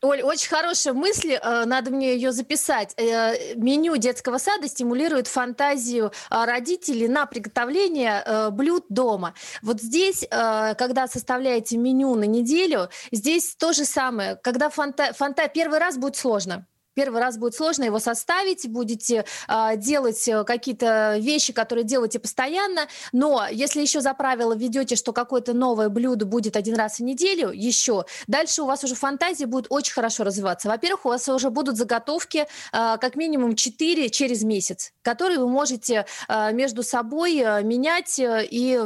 Оль, 0.00 0.22
очень 0.22 0.48
хорошая 0.48 0.94
мысль, 0.94 1.32
э, 1.32 1.64
надо 1.64 1.90
мне 1.90 2.14
ее 2.14 2.30
записать. 2.30 2.94
Э, 2.96 3.54
меню 3.56 3.96
детского 3.96 4.38
сада 4.38 4.68
стимулирует 4.68 5.26
фантазию 5.26 6.12
э, 6.30 6.44
родителей 6.44 7.08
на 7.08 7.26
приготовление 7.26 8.50
блюд 8.52 8.84
дома. 8.88 9.34
Вот 9.62 9.80
здесь, 9.80 10.26
когда 10.30 11.08
составляете 11.08 11.76
меню 11.76 12.14
на 12.14 12.24
неделю, 12.24 12.88
здесь 13.10 13.56
то 13.56 13.72
же 13.72 13.84
самое. 13.84 14.36
Когда 14.36 14.70
фанта... 14.70 15.12
фанта... 15.12 15.48
Первый 15.48 15.78
раз 15.78 15.96
будет 15.96 16.16
сложно 16.16 16.66
Первый 16.98 17.20
раз 17.20 17.38
будет 17.38 17.54
сложно 17.54 17.84
его 17.84 18.00
составить, 18.00 18.68
будете 18.68 19.24
э, 19.46 19.76
делать 19.76 20.28
какие-то 20.44 21.18
вещи, 21.18 21.52
которые 21.52 21.84
делаете 21.84 22.18
постоянно, 22.18 22.88
но 23.12 23.46
если 23.48 23.80
еще 23.80 24.00
за 24.00 24.14
правило 24.14 24.52
введете, 24.52 24.96
что 24.96 25.12
какое-то 25.12 25.52
новое 25.52 25.90
блюдо 25.90 26.26
будет 26.26 26.56
один 26.56 26.74
раз 26.74 26.98
в 26.98 27.04
неделю, 27.04 27.50
еще, 27.52 28.04
дальше 28.26 28.62
у 28.62 28.66
вас 28.66 28.82
уже 28.82 28.96
фантазия 28.96 29.46
будет 29.46 29.66
очень 29.70 29.92
хорошо 29.92 30.24
развиваться. 30.24 30.68
Во-первых, 30.68 31.06
у 31.06 31.10
вас 31.10 31.28
уже 31.28 31.50
будут 31.50 31.76
заготовки 31.76 32.38
э, 32.38 32.46
как 32.72 33.14
минимум 33.14 33.54
4 33.54 34.10
через 34.10 34.42
месяц, 34.42 34.92
которые 35.02 35.38
вы 35.38 35.48
можете 35.48 36.04
э, 36.28 36.52
между 36.52 36.82
собой 36.82 37.36
э, 37.38 37.62
менять 37.62 38.16
и 38.18 38.80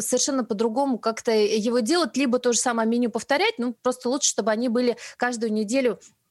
совершенно 0.00 0.44
по-другому 0.44 0.98
как-то 0.98 1.30
его 1.30 1.78
делать, 1.78 2.16
либо 2.16 2.40
то 2.40 2.52
же 2.52 2.58
самое 2.58 2.88
меню 2.88 3.10
повторять, 3.10 3.54
ну, 3.58 3.76
просто 3.82 4.08
лучше, 4.08 4.30
чтобы 4.30 4.50
они 4.50 4.68
были 4.68 4.96
каждую 5.16 5.52
неделю 5.52 5.92
а, 5.92 6.21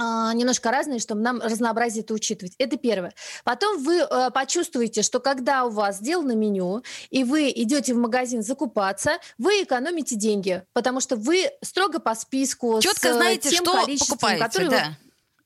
немножко 0.00 0.70
разные, 0.70 0.98
чтобы 0.98 1.20
нам 1.20 1.40
разнообразие 1.40 2.02
это 2.02 2.14
учитывать. 2.14 2.54
Это 2.58 2.76
первое. 2.76 3.12
Потом 3.44 3.82
вы 3.82 3.98
э, 3.98 4.30
почувствуете, 4.30 5.02
что 5.02 5.20
когда 5.20 5.64
у 5.64 5.70
вас 5.70 5.98
сделано 5.98 6.32
меню, 6.32 6.82
и 7.10 7.24
вы 7.24 7.50
идете 7.50 7.94
в 7.94 7.98
магазин 7.98 8.42
закупаться, 8.42 9.18
вы 9.38 9.62
экономите 9.62 10.16
деньги, 10.16 10.64
потому 10.72 11.00
что 11.00 11.16
вы 11.16 11.50
строго 11.62 11.98
по 11.98 12.14
списку 12.14 12.80
Четко 12.80 13.12
с 13.12 13.16
знаете, 13.16 13.50
тем 13.50 13.64
что 13.64 13.84
количеством, 13.84 14.18
покупаете, 14.18 14.44
которое 14.44 14.70
да. 14.70 14.96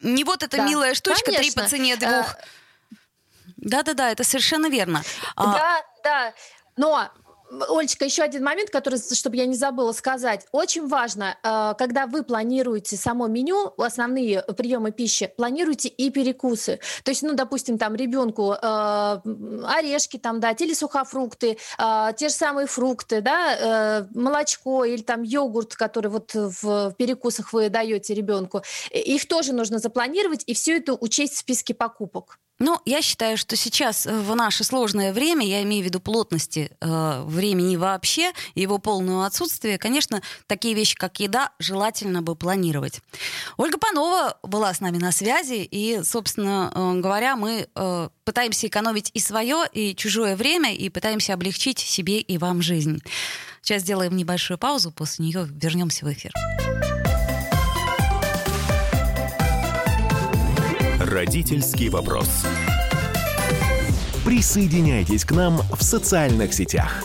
вы... 0.01 0.11
Не 0.13 0.25
вот 0.25 0.43
эта 0.43 0.59
Да, 0.59 0.69
милая 0.69 0.95
штучка, 0.95 1.25
три 1.25 1.37
конечно. 1.37 1.63
по 1.63 1.69
цене 1.69 1.95
Э, 1.95 1.97
двух. 1.97 2.37
Да-да-да, 3.57 4.11
это 4.11 4.23
совершенно 4.25 4.69
верно. 4.69 5.03
А, 5.35 5.53
Да, 5.53 5.83
да. 6.05 6.35
Но 6.77 7.09
Олечка, 7.51 8.05
еще 8.05 8.23
один 8.23 8.45
момент, 8.45 8.71
который, 8.71 8.99
чтобы 8.99 9.37
я 9.37 9.47
не 9.47 9.55
забыла 9.55 9.93
сказать. 9.93 10.47
Очень 10.53 10.89
важно, 10.89 11.37
э, 11.43 11.75
когда 11.79 12.07
вы 12.07 12.23
планируете 12.23 12.97
само 12.97 13.27
меню, 13.27 13.73
основные 13.79 14.43
приемы 14.43 14.93
пищи, 14.93 15.33
планируйте 15.37 15.89
и 15.89 16.11
перекусы. 16.11 16.81
То 17.05 17.11
есть, 17.11 17.23
ну, 17.23 17.35
допустим, 17.35 17.79
там 17.79 17.95
ребенку 17.95 18.53
э, 18.53 19.21
орешки 19.65 20.19
там 20.19 20.41
дать 20.41 20.61
или 20.61 20.75
сухофрукты, 20.75 21.57
э, 21.79 22.09
те 22.17 22.29
же 22.29 22.35
самые 22.35 22.67
фрукты, 22.67 23.21
да, 23.21 24.07
молочко 24.15 24.85
или 24.85 25.03
там 25.03 25.23
йогурт, 25.23 25.75
который 25.75 26.09
вот 26.09 26.33
в 26.35 26.95
перекусах 26.99 27.53
вы 27.53 27.69
даете 27.69 28.15
ребенку. 28.15 28.63
Их 28.91 29.27
тоже 29.29 29.53
нужно 29.53 29.79
запланировать 29.79 30.43
и 30.47 30.55
все 30.55 30.79
это 30.79 30.95
учесть 30.95 31.35
в 31.35 31.39
списке 31.39 31.75
покупок. 31.75 32.39
Ну, 32.59 32.81
я 32.87 33.03
считаю, 33.03 33.37
что 33.37 33.55
сейчас 33.55 34.07
в 34.07 34.35
наше 34.35 34.65
сложное 34.65 35.13
время, 35.13 35.47
я 35.47 35.63
имею 35.63 35.83
в 35.83 35.87
виду 35.87 36.01
плотности 36.01 36.71
э, 36.81 37.23
времени 37.37 37.77
вообще, 37.77 38.33
его 38.55 38.79
полное 38.79 39.27
отсутствие, 39.27 39.79
конечно, 39.79 40.23
такие 40.47 40.75
вещи, 40.75 40.97
как 40.97 41.21
еда, 41.21 41.53
желательно 41.59 42.23
бы 42.23 42.35
планировать. 42.35 43.01
Ольга 43.57 43.79
Панова 43.79 44.39
была 44.43 44.75
с 44.75 44.81
нами 44.81 44.99
на 44.99 45.13
связи, 45.13 45.63
и, 45.71 46.03
собственно 46.03 46.73
э, 46.75 47.01
говоря, 47.01 47.37
мы 47.37 47.69
э, 47.75 48.09
пытаемся 48.25 48.67
экономить 48.67 49.11
и 49.15 49.21
свое, 49.21 49.65
и 49.73 49.95
чужое 49.95 50.37
время, 50.37 50.75
и 50.75 50.89
пытаемся 50.89 51.35
облегчить 51.35 51.79
себе 51.79 52.19
и 52.21 52.39
вам 52.39 52.63
жизнь. 52.63 53.01
Сейчас 53.63 53.83
сделаем 53.83 54.17
небольшую 54.17 54.59
паузу, 54.59 54.91
после 54.91 55.27
нее 55.27 55.47
вернемся 55.49 56.05
в 56.05 56.13
эфир. 56.13 56.33
Родительский 61.01 61.89
вопрос. 61.89 62.29
Присоединяйтесь 64.25 65.25
к 65.25 65.33
нам 65.33 65.59
в 65.73 65.83
социальных 65.83 66.53
сетях. 66.53 67.05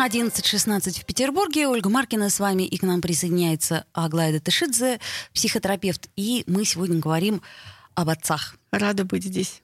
11.16 0.00 1.00
в 1.00 1.04
Петербурге. 1.04 1.68
Ольга 1.68 1.90
Маркина 1.90 2.30
с 2.30 2.40
вами. 2.40 2.62
И 2.62 2.78
к 2.78 2.82
нам 2.82 3.02
присоединяется 3.02 3.84
Аглая 3.92 4.32
Датышидзе, 4.32 4.98
психотерапевт. 5.34 6.08
И 6.16 6.42
мы 6.46 6.64
сегодня 6.64 6.98
говорим 6.98 7.42
об 7.94 8.08
отцах. 8.08 8.54
Рада 8.72 9.04
быть 9.04 9.24
здесь. 9.24 9.62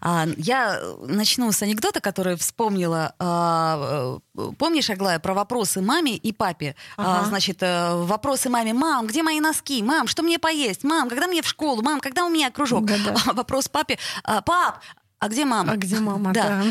А, 0.00 0.26
Я 0.36 0.80
начну 1.06 1.50
с 1.52 1.62
анекдота, 1.62 2.00
который 2.00 2.36
вспомнила. 2.36 3.14
А, 3.18 4.18
э, 4.36 4.50
Помнишь, 4.58 4.90
Аглая, 4.90 5.18
про 5.18 5.32
вопросы 5.34 5.80
маме 5.80 6.14
и 6.16 6.32
папе? 6.32 6.74
А, 6.96 7.20
Ага. 7.20 7.28
Значит, 7.28 7.62
э, 7.62 7.94
вопросы 8.04 8.50
маме. 8.50 8.74
Мам, 8.74 9.06
где 9.06 9.22
мои 9.22 9.40
носки? 9.40 9.82
Мам, 9.82 10.08
что 10.08 10.22
мне 10.22 10.38
поесть? 10.38 10.84
Мам, 10.84 11.08
когда 11.08 11.26
мне 11.26 11.40
в 11.42 11.46
школу? 11.46 11.82
Мам, 11.82 12.00
когда 12.00 12.24
у 12.26 12.28
меня 12.28 12.50
кружок? 12.50 12.84
Да-да. 12.84 13.14
Вопрос 13.32 13.68
папе. 13.68 13.98
«А, 14.24 14.42
Пап, 14.42 14.80
а 15.18 15.28
где 15.28 15.44
мама? 15.44 15.72
А 15.72 15.76
где 15.76 16.00
мама? 16.00 16.32
Да. 16.32 16.62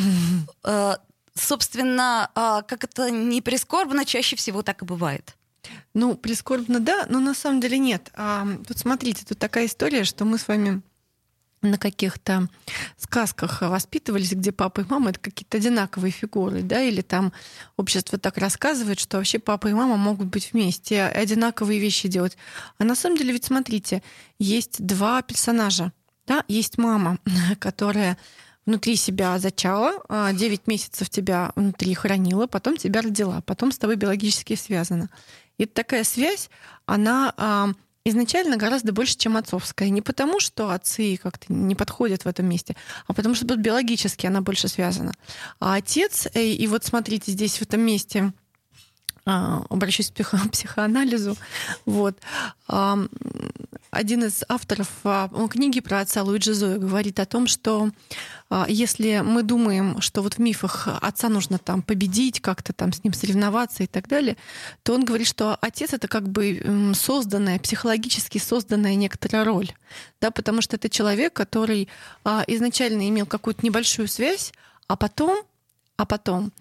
Да. 0.63 0.99
Собственно, 1.39 2.29
а, 2.35 2.61
как 2.63 2.83
это 2.83 3.09
не 3.09 3.41
прискорбно, 3.41 4.05
чаще 4.05 4.35
всего 4.35 4.61
так 4.61 4.81
и 4.81 4.85
бывает. 4.85 5.35
Ну, 5.93 6.15
прискорбно, 6.15 6.79
да, 6.79 7.05
но 7.09 7.19
на 7.19 7.33
самом 7.33 7.61
деле 7.61 7.77
нет. 7.77 8.11
А, 8.13 8.47
тут 8.67 8.77
смотрите, 8.77 9.25
тут 9.25 9.39
такая 9.39 9.65
история, 9.65 10.03
что 10.03 10.25
мы 10.25 10.37
с 10.37 10.47
вами 10.47 10.81
на 11.61 11.77
каких-то 11.77 12.47
сказках 12.97 13.61
воспитывались, 13.61 14.31
где 14.31 14.51
папа 14.51 14.81
и 14.81 14.85
мама 14.87 15.09
это 15.09 15.19
какие-то 15.19 15.57
одинаковые 15.57 16.11
фигуры, 16.11 16.61
да, 16.61 16.81
или 16.81 17.01
там 17.01 17.33
общество 17.75 18.17
так 18.17 18.37
рассказывает, 18.37 18.99
что 18.99 19.17
вообще 19.17 19.39
папа 19.39 19.67
и 19.67 19.73
мама 19.73 19.97
могут 19.97 20.27
быть 20.27 20.53
вместе, 20.53 20.95
и 20.95 20.99
одинаковые 20.99 21.79
вещи 21.79 22.07
делать. 22.07 22.37
А 22.77 22.85
на 22.85 22.95
самом 22.95 23.17
деле, 23.17 23.33
ведь 23.33 23.45
смотрите, 23.45 24.01
есть 24.39 24.85
два 24.85 25.21
персонажа, 25.21 25.91
да, 26.27 26.45
есть 26.47 26.77
мама, 26.77 27.17
которая 27.59 28.17
внутри 28.69 28.95
себя 28.95 29.39
зачала, 29.39 29.93
9 30.09 30.67
месяцев 30.67 31.09
тебя 31.09 31.51
внутри 31.55 31.95
хранила, 31.95 32.45
потом 32.45 32.77
тебя 32.77 33.01
родила, 33.01 33.41
потом 33.41 33.71
с 33.71 33.79
тобой 33.79 33.95
биологически 33.95 34.55
связана. 34.55 35.09
И 35.57 35.65
такая 35.65 36.03
связь, 36.03 36.49
она 36.85 37.33
а, 37.35 37.69
изначально 38.05 38.57
гораздо 38.57 38.93
больше, 38.93 39.17
чем 39.17 39.37
отцовская. 39.37 39.89
Не 39.89 40.01
потому, 40.01 40.39
что 40.39 40.69
отцы 40.69 41.17
как-то 41.17 41.51
не 41.51 41.73
подходят 41.73 42.25
в 42.25 42.27
этом 42.27 42.45
месте, 42.45 42.75
а 43.07 43.13
потому 43.13 43.33
что 43.33 43.45
биологически 43.55 44.27
она 44.27 44.41
больше 44.41 44.67
связана. 44.67 45.13
А 45.59 45.75
отец, 45.75 46.27
э, 46.33 46.43
и 46.43 46.67
вот 46.67 46.85
смотрите, 46.85 47.31
здесь 47.31 47.57
в 47.57 47.63
этом 47.63 47.81
месте 47.81 48.19
а, 48.21 48.31
обращусь 49.69 50.09
к 50.09 50.13
психо- 50.13 50.49
психоанализу. 50.51 51.35
Вот. 51.85 52.17
А, 52.67 52.97
Один 53.91 54.23
из 54.23 54.43
авторов 54.47 54.87
а, 55.03 55.29
книги 55.49 55.79
про 55.79 56.01
отца 56.01 56.23
Луиджи 56.23 56.53
Зоя 56.53 56.77
говорит 56.77 57.19
о 57.19 57.25
том, 57.25 57.47
что 57.47 57.89
а, 58.49 58.65
если 58.69 59.21
мы 59.23 59.43
думаем, 59.43 60.01
что 60.01 60.21
вот 60.21 60.35
в 60.35 60.39
мифах 60.39 60.87
отца 61.01 61.29
нужно 61.29 61.57
там 61.57 61.81
победить, 61.81 62.39
как-то 62.39 62.73
там 62.73 62.93
с 62.93 63.03
ним 63.03 63.13
соревноваться 63.13 63.83
и 63.83 63.87
так 63.87 64.07
далее, 64.07 64.37
то 64.83 64.93
он 64.93 65.05
говорит, 65.05 65.27
что 65.27 65.57
отец 65.61 65.93
это 65.93 66.07
как 66.07 66.27
бы 66.29 66.93
созданная, 66.95 67.59
психологически 67.59 68.37
созданная 68.37 68.95
некоторая 68.95 69.43
роль, 69.43 69.71
да, 70.21 70.31
потому 70.31 70.61
что 70.61 70.75
это 70.75 70.89
человек, 70.89 71.33
который 71.33 71.87
а, 72.23 72.43
изначально 72.47 73.07
имел 73.09 73.25
какую-то 73.25 73.65
небольшую 73.65 74.07
связь, 74.07 74.53
а 74.87 74.95
потом, 74.95 75.43
а 75.97 76.05
потом 76.05 76.51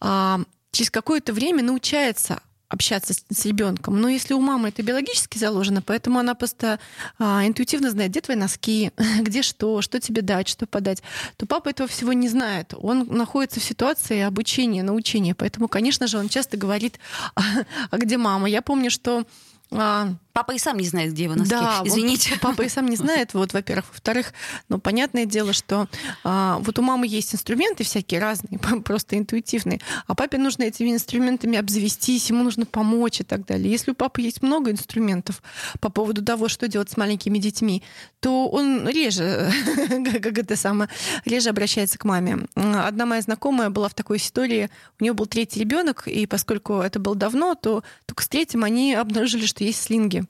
а, 0.00 0.40
через 0.72 0.90
какое-то 0.90 1.32
время 1.32 1.62
научается 1.62 2.40
общаться 2.68 3.14
с, 3.14 3.24
с 3.30 3.46
ребенком. 3.46 4.00
Но 4.00 4.08
если 4.08 4.34
у 4.34 4.40
мамы 4.40 4.68
это 4.68 4.82
биологически 4.82 5.38
заложено, 5.38 5.82
поэтому 5.82 6.18
она 6.18 6.34
просто 6.34 6.80
а, 7.18 7.46
интуитивно 7.46 7.90
знает, 7.90 8.10
где 8.10 8.20
твои 8.20 8.36
носки, 8.36 8.90
где 9.20 9.42
что, 9.42 9.82
что 9.82 10.00
тебе 10.00 10.22
дать, 10.22 10.48
что 10.48 10.66
подать, 10.66 11.02
то 11.36 11.46
папа 11.46 11.68
этого 11.68 11.88
всего 11.88 12.12
не 12.12 12.28
знает. 12.28 12.74
Он 12.76 13.06
находится 13.06 13.60
в 13.60 13.64
ситуации 13.64 14.20
обучения, 14.20 14.82
научения. 14.82 15.34
Поэтому, 15.34 15.68
конечно 15.68 16.06
же, 16.06 16.18
он 16.18 16.28
часто 16.28 16.56
говорит, 16.56 16.98
а, 17.34 17.42
а 17.90 17.98
где 17.98 18.16
мама? 18.16 18.48
Я 18.48 18.62
помню, 18.62 18.90
что 18.90 19.26
а, 19.70 20.14
Папа 20.36 20.52
и 20.52 20.58
сам 20.58 20.76
не 20.76 20.84
знает, 20.84 21.12
где 21.12 21.24
его 21.24 21.34
носки. 21.34 21.48
да, 21.48 21.78
вот 21.78 21.88
Извините. 21.88 22.38
папа 22.42 22.60
и 22.60 22.68
сам 22.68 22.84
не 22.90 22.96
знает, 22.96 23.32
вот, 23.32 23.54
во-первых. 23.54 23.86
Во-вторых, 23.90 24.34
ну, 24.68 24.78
понятное 24.78 25.24
дело, 25.24 25.54
что 25.54 25.88
а, 26.24 26.58
вот 26.58 26.78
у 26.78 26.82
мамы 26.82 27.06
есть 27.06 27.34
инструменты 27.34 27.84
всякие 27.84 28.20
разные, 28.20 28.58
просто 28.84 29.16
интуитивные, 29.16 29.80
а 30.06 30.14
папе 30.14 30.36
нужно 30.36 30.64
этими 30.64 30.90
инструментами 30.90 31.56
обзавестись, 31.56 32.28
ему 32.28 32.44
нужно 32.44 32.66
помочь 32.66 33.22
и 33.22 33.24
так 33.24 33.46
далее. 33.46 33.70
Если 33.70 33.92
у 33.92 33.94
папы 33.94 34.20
есть 34.20 34.42
много 34.42 34.70
инструментов 34.70 35.42
по 35.80 35.88
поводу 35.88 36.22
того, 36.22 36.50
что 36.50 36.68
делать 36.68 36.90
с 36.90 36.98
маленькими 36.98 37.38
детьми, 37.38 37.82
то 38.20 38.46
он 38.46 38.86
реже, 38.86 39.50
как 40.22 40.36
это 40.36 40.54
самое, 40.54 40.90
реже 41.24 41.48
обращается 41.48 41.96
к 41.96 42.04
маме. 42.04 42.40
Одна 42.54 43.06
моя 43.06 43.22
знакомая 43.22 43.70
была 43.70 43.88
в 43.88 43.94
такой 43.94 44.18
истории, 44.18 44.68
у 45.00 45.02
нее 45.02 45.14
был 45.14 45.24
третий 45.24 45.60
ребенок, 45.60 46.06
и 46.06 46.26
поскольку 46.26 46.74
это 46.80 47.00
было 47.00 47.14
давно, 47.14 47.54
то 47.54 47.82
только 48.04 48.22
с 48.22 48.28
третьим 48.28 48.64
они 48.64 48.92
обнаружили, 48.92 49.46
что 49.46 49.64
есть 49.64 49.82
слинги. 49.82 50.25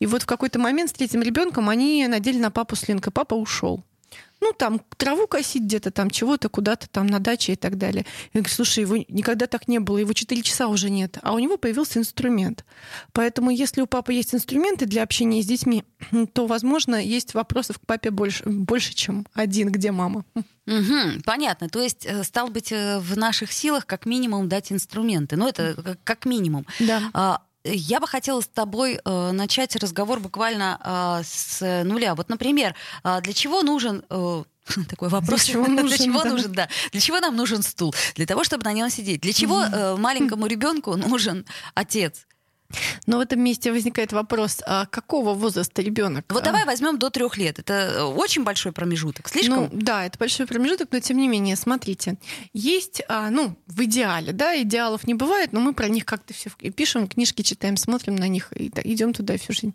И 0.00 0.06
вот 0.06 0.22
в 0.22 0.26
какой-то 0.26 0.58
момент 0.58 0.90
с 0.90 0.92
третьим 0.92 1.22
ребенком 1.22 1.68
они 1.68 2.06
надели 2.08 2.38
на 2.38 2.50
папу 2.50 2.76
слинг, 2.76 3.06
и 3.06 3.10
папа 3.10 3.34
ушел. 3.34 3.82
ну, 4.40 4.52
там, 4.52 4.80
траву 4.96 5.26
косить 5.26 5.62
где-то, 5.62 5.90
там, 5.90 6.10
чего-то, 6.10 6.48
куда-то 6.48 6.88
там 6.88 7.06
на 7.06 7.18
даче 7.18 7.54
и 7.54 7.56
так 7.56 7.78
далее. 7.78 8.04
Я 8.34 8.40
говорю, 8.40 8.54
слушай, 8.54 8.80
его 8.80 8.96
никогда 9.08 9.46
так 9.46 9.68
не 9.68 9.78
было, 9.78 9.98
его 9.98 10.12
4 10.12 10.42
часа 10.42 10.68
уже 10.68 10.90
нет, 10.90 11.18
а 11.22 11.32
у 11.32 11.38
него 11.38 11.56
появился 11.56 11.98
инструмент. 11.98 12.64
Поэтому, 13.12 13.50
если 13.50 13.80
у 13.80 13.86
папы 13.86 14.12
есть 14.12 14.34
инструменты 14.34 14.86
для 14.86 15.02
общения 15.02 15.42
с 15.42 15.46
детьми, 15.46 15.84
то, 16.34 16.46
возможно, 16.46 16.96
есть 16.96 17.34
вопросов 17.34 17.78
к 17.78 17.86
папе 17.86 18.10
больше, 18.10 18.44
больше 18.44 18.94
чем 18.94 19.26
один, 19.32 19.70
где 19.70 19.92
мама. 19.92 20.24
Угу, 20.66 21.22
понятно. 21.24 21.68
То 21.68 21.82
есть, 21.82 22.06
э, 22.06 22.22
стал 22.24 22.48
быть, 22.48 22.72
э, 22.72 22.98
в 22.98 23.16
наших 23.16 23.52
силах 23.52 23.86
как 23.86 24.06
минимум 24.06 24.48
дать 24.48 24.72
инструменты. 24.72 25.36
Ну, 25.36 25.48
это 25.48 25.96
как 26.04 26.24
минимум. 26.24 26.66
Да. 26.80 27.02
А, 27.12 27.42
я 27.64 28.00
бы 28.00 28.06
хотела 28.06 28.40
с 28.40 28.46
тобой 28.46 29.00
э, 29.04 29.30
начать 29.32 29.74
разговор 29.76 30.20
буквально 30.20 30.78
э, 31.20 31.24
с 31.24 31.82
нуля. 31.84 32.14
Вот, 32.14 32.28
например, 32.28 32.74
э, 33.02 33.20
для 33.22 33.32
чего 33.32 33.62
нужен 33.62 34.04
э, 34.10 34.44
такой 34.88 35.08
вопрос. 35.08 35.44
Для 35.44 35.52
чего 35.54 35.66
нужен, 35.66 35.88
для 35.88 35.98
чего 35.98 36.22
да. 36.22 36.30
нужен, 36.30 36.52
да. 36.52 36.68
Для 36.92 37.00
чего 37.00 37.20
нам 37.20 37.36
нужен 37.36 37.62
стул? 37.62 37.94
Для 38.14 38.26
того, 38.26 38.44
чтобы 38.44 38.64
на 38.64 38.72
нем 38.72 38.90
сидеть. 38.90 39.20
Для 39.20 39.32
чего 39.32 39.62
э, 39.62 39.96
маленькому 39.96 40.46
ребенку 40.46 40.96
нужен 40.96 41.46
отец? 41.74 42.26
Но 43.06 43.18
в 43.18 43.20
этом 43.20 43.40
месте 43.40 43.70
возникает 43.70 44.12
вопрос, 44.12 44.62
а 44.66 44.86
какого 44.86 45.34
возраста 45.34 45.82
ребенок? 45.82 46.24
Вот 46.28 46.44
давай 46.44 46.64
возьмем 46.64 46.98
до 46.98 47.10
трех 47.10 47.36
лет. 47.36 47.58
Это 47.58 47.72
э, 47.72 48.02
очень 48.02 48.44
большой 48.44 48.72
промежуток. 48.72 49.28
Слишком? 49.28 49.64
Ну, 49.64 49.70
да, 49.72 50.06
это 50.06 50.18
большой 50.18 50.46
промежуток, 50.46 50.88
но 50.90 51.00
тем 51.00 51.18
не 51.18 51.28
менее, 51.28 51.56
смотрите, 51.56 52.16
есть, 52.52 53.02
а, 53.08 53.30
ну, 53.30 53.56
в 53.66 53.84
идеале, 53.84 54.32
да, 54.32 54.60
идеалов 54.62 55.06
не 55.06 55.14
бывает, 55.14 55.52
но 55.52 55.60
мы 55.60 55.74
про 55.74 55.88
них 55.88 56.04
как-то 56.04 56.34
все 56.34 56.50
пишем, 56.74 57.06
книжки 57.06 57.42
читаем, 57.42 57.76
смотрим 57.76 58.16
на 58.16 58.28
них 58.28 58.52
и 58.52 58.70
да, 58.70 58.80
идем 58.84 59.12
туда 59.12 59.36
всю 59.36 59.52
жизнь. 59.52 59.74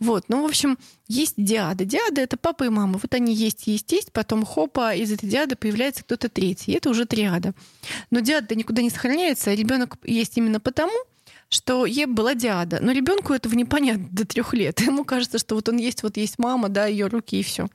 Вот, 0.00 0.24
ну, 0.28 0.42
в 0.42 0.46
общем, 0.46 0.78
есть 1.08 1.34
диады. 1.36 1.84
Диады— 1.84 2.20
это 2.22 2.36
папа 2.36 2.64
и 2.64 2.68
мама. 2.68 2.98
Вот 3.00 3.14
они 3.14 3.34
есть, 3.34 3.66
есть, 3.66 3.92
есть, 3.92 4.12
потом 4.12 4.44
хопа, 4.44 4.94
из 4.94 5.12
этой 5.12 5.28
диады 5.28 5.56
появляется 5.56 6.02
кто-то 6.02 6.28
третий. 6.28 6.72
И 6.72 6.76
это 6.76 6.90
уже 6.90 7.04
триада. 7.04 7.52
Но 8.10 8.20
диада 8.20 8.54
никуда 8.54 8.82
не 8.82 8.90
сохраняется, 8.90 9.50
а 9.50 9.54
ребенок 9.54 9.96
есть 10.04 10.36
именно 10.36 10.60
потому, 10.60 10.94
что 11.54 11.86
ей 11.86 12.06
была 12.06 12.34
диада. 12.34 12.78
Но 12.82 12.90
ребенку 12.90 13.32
этого 13.32 13.54
непонятно 13.54 14.08
до 14.10 14.26
трех 14.26 14.54
лет. 14.54 14.80
Ему 14.80 15.04
кажется, 15.04 15.38
что 15.38 15.54
вот 15.54 15.68
он 15.68 15.76
есть, 15.76 16.02
вот 16.02 16.16
есть 16.16 16.38
мама, 16.38 16.68
да, 16.68 16.86
ее 16.86 17.06
руки 17.06 17.38
и 17.38 17.42
все. 17.44 17.68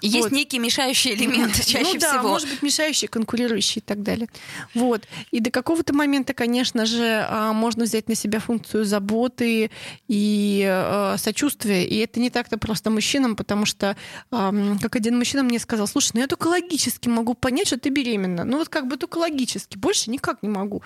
И 0.00 0.08
Есть 0.08 0.32
некий 0.32 0.58
мешающий 0.58 1.14
элемент 1.14 1.54
чаще 1.66 1.94
ну, 1.94 2.00
да, 2.00 2.12
всего. 2.18 2.28
может 2.28 2.48
быть, 2.48 2.62
мешающий, 2.62 3.08
конкурирующий 3.08 3.80
и 3.80 3.84
так 3.84 4.02
далее. 4.02 4.28
Вот. 4.74 5.02
И 5.32 5.40
до 5.40 5.50
какого-то 5.50 5.94
момента, 5.94 6.32
конечно 6.32 6.86
же, 6.86 7.26
а, 7.28 7.52
можно 7.52 7.84
взять 7.84 8.08
на 8.08 8.14
себя 8.14 8.40
функцию 8.40 8.84
заботы 8.84 9.70
и 10.08 10.66
э, 10.66 11.16
сочувствия. 11.18 11.84
И 11.86 11.96
это 11.98 12.20
не 12.20 12.30
так-то 12.30 12.56
просто 12.56 12.90
мужчинам, 12.90 13.36
потому 13.36 13.66
что, 13.66 13.96
как 14.30 14.96
один 14.96 15.18
мужчина 15.18 15.42
мне 15.42 15.58
сказал, 15.58 15.86
слушай, 15.86 16.12
ну 16.14 16.20
я 16.20 16.26
только 16.26 16.48
логически 16.48 17.08
могу 17.08 17.34
понять, 17.34 17.66
что 17.66 17.78
ты 17.78 17.90
беременна. 17.90 18.44
Ну 18.44 18.58
вот 18.58 18.68
как 18.68 18.86
бы 18.86 18.96
только 18.96 19.18
логически, 19.18 19.76
больше 19.76 20.10
никак 20.10 20.42
не 20.42 20.48
могу. 20.48 20.82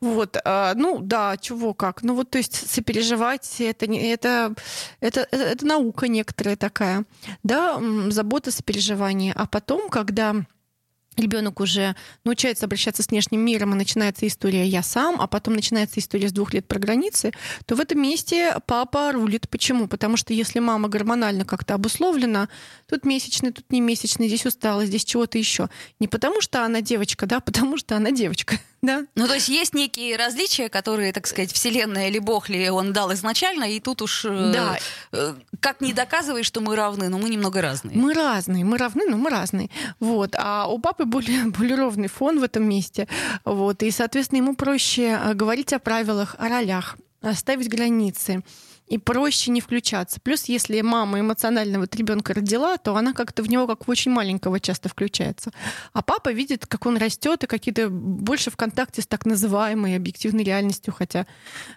Вот. 0.00 0.36
а, 0.44 0.74
Ну 0.74 0.98
да, 1.00 1.36
чего, 1.36 1.74
как. 1.74 1.91
Ну 2.00 2.14
вот, 2.14 2.30
то 2.30 2.38
есть 2.38 2.54
сопереживать, 2.70 3.56
это, 3.60 3.86
не, 3.86 4.10
это, 4.10 4.54
это, 5.00 5.28
это, 5.30 5.66
наука 5.66 6.08
некоторая 6.08 6.56
такая. 6.56 7.04
Да, 7.42 7.78
забота, 8.08 8.50
сопереживание. 8.50 9.34
А 9.36 9.46
потом, 9.46 9.90
когда 9.90 10.34
ребенок 11.16 11.60
уже 11.60 11.94
научается 12.24 12.66
обращаться 12.66 13.02
с 13.02 13.08
внешним 13.08 13.40
миром, 13.40 13.72
и 13.72 13.76
начинается 13.76 14.26
история 14.26 14.66
«я 14.66 14.82
сам», 14.82 15.20
а 15.20 15.26
потом 15.26 15.54
начинается 15.54 16.00
история 16.00 16.28
с 16.28 16.32
двух 16.32 16.54
лет 16.54 16.66
про 16.66 16.78
границы, 16.78 17.32
то 17.66 17.74
в 17.74 17.80
этом 17.80 18.00
месте 18.00 18.56
папа 18.66 19.12
рулит. 19.12 19.48
Почему? 19.48 19.88
Потому 19.88 20.16
что 20.16 20.32
если 20.32 20.58
мама 20.58 20.88
гормонально 20.88 21.44
как-то 21.44 21.74
обусловлена, 21.74 22.48
тут 22.88 23.04
месячный, 23.04 23.52
тут 23.52 23.70
не 23.70 23.80
месячный, 23.80 24.28
здесь 24.28 24.46
устала, 24.46 24.86
здесь 24.86 25.04
чего-то 25.04 25.38
еще. 25.38 25.68
Не 26.00 26.08
потому 26.08 26.40
что 26.40 26.64
она 26.64 26.80
девочка, 26.80 27.26
да, 27.26 27.38
а 27.38 27.40
потому 27.40 27.76
что 27.76 27.96
она 27.96 28.10
девочка. 28.10 28.58
Да? 28.82 29.06
Ну, 29.14 29.28
то 29.28 29.34
есть 29.34 29.48
есть 29.48 29.74
некие 29.74 30.16
различия, 30.16 30.68
которые, 30.68 31.12
так 31.12 31.28
сказать, 31.28 31.52
Вселенная 31.52 32.08
или 32.08 32.18
Бог 32.18 32.48
ли 32.48 32.68
он 32.68 32.92
дал 32.92 33.12
изначально, 33.14 33.64
и 33.70 33.78
тут 33.78 34.02
уж 34.02 34.24
э, 34.24 34.50
Да. 34.52 34.78
э, 35.12 35.34
как 35.60 35.80
не 35.80 35.92
доказывай, 35.92 36.42
что 36.42 36.60
мы 36.60 36.74
равны, 36.74 37.08
но 37.08 37.18
мы 37.18 37.28
немного 37.30 37.60
разные. 37.62 37.96
Мы 37.96 38.12
разные, 38.12 38.64
мы 38.64 38.78
равны, 38.78 39.06
но 39.08 39.16
мы 39.16 39.30
разные. 39.30 39.70
Вот. 40.00 40.34
А 40.36 40.66
у 40.66 40.80
папы 40.80 41.04
более, 41.04 41.44
более 41.58 41.76
ровный 41.76 42.08
фон 42.08 42.40
в 42.40 42.42
этом 42.42 42.68
месте. 42.68 43.06
Вот. 43.44 43.84
И, 43.84 43.90
соответственно, 43.92 44.38
ему 44.38 44.56
проще 44.56 45.16
э, 45.22 45.34
говорить 45.34 45.72
о 45.72 45.78
правилах, 45.78 46.34
о 46.38 46.48
ролях, 46.48 46.96
э, 47.22 47.34
ставить 47.34 47.68
границы. 47.68 48.42
И 48.92 48.98
проще 48.98 49.50
не 49.50 49.62
включаться. 49.62 50.20
Плюс, 50.20 50.44
если 50.44 50.82
мама 50.82 51.18
эмоционально 51.18 51.78
вот 51.78 51.96
ребенка 51.96 52.34
родила, 52.34 52.76
то 52.76 52.94
она 52.94 53.14
как-то 53.14 53.42
в 53.42 53.48
него, 53.48 53.66
как 53.66 53.86
в 53.86 53.90
очень 53.90 54.10
маленького, 54.10 54.60
часто 54.60 54.90
включается. 54.90 55.50
А 55.94 56.02
папа 56.02 56.30
видит, 56.30 56.66
как 56.66 56.84
он 56.84 56.98
растет 56.98 57.42
и 57.42 57.46
какие-то 57.46 57.88
больше 57.88 58.50
в 58.50 58.56
контакте 58.56 59.00
с 59.00 59.06
так 59.06 59.24
называемой 59.24 59.96
объективной 59.96 60.44
реальностью, 60.44 60.92
хотя 60.92 61.26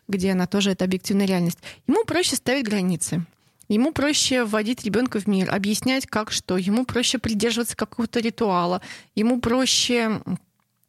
где 0.10 0.34
она 0.34 0.46
тоже 0.46 0.72
это 0.72 0.84
объективная 0.84 1.26
реальность. 1.26 1.60
Ему 1.88 2.04
проще 2.04 2.36
ставить 2.36 2.66
границы. 2.66 3.26
Ему 3.70 3.94
проще 3.94 4.44
вводить 4.44 4.84
ребенка 4.84 5.22
в 5.22 5.28
мир, 5.28 5.56
объяснять, 5.56 6.08
как 6.08 6.34
что. 6.34 6.58
Ему 6.58 6.86
проще 6.86 7.18
придерживаться 7.18 7.78
какого-то 7.78 8.20
ритуала. 8.20 8.82
Ему 9.16 9.40
проще 9.40 10.22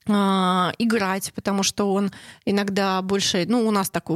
играть, 0.09 1.33
потому 1.35 1.63
что 1.63 1.93
он 1.93 2.13
иногда 2.45 3.03
больше, 3.03 3.45
ну, 3.49 3.67
у 3.67 3.71
нас 3.71 3.91
так, 3.91 4.09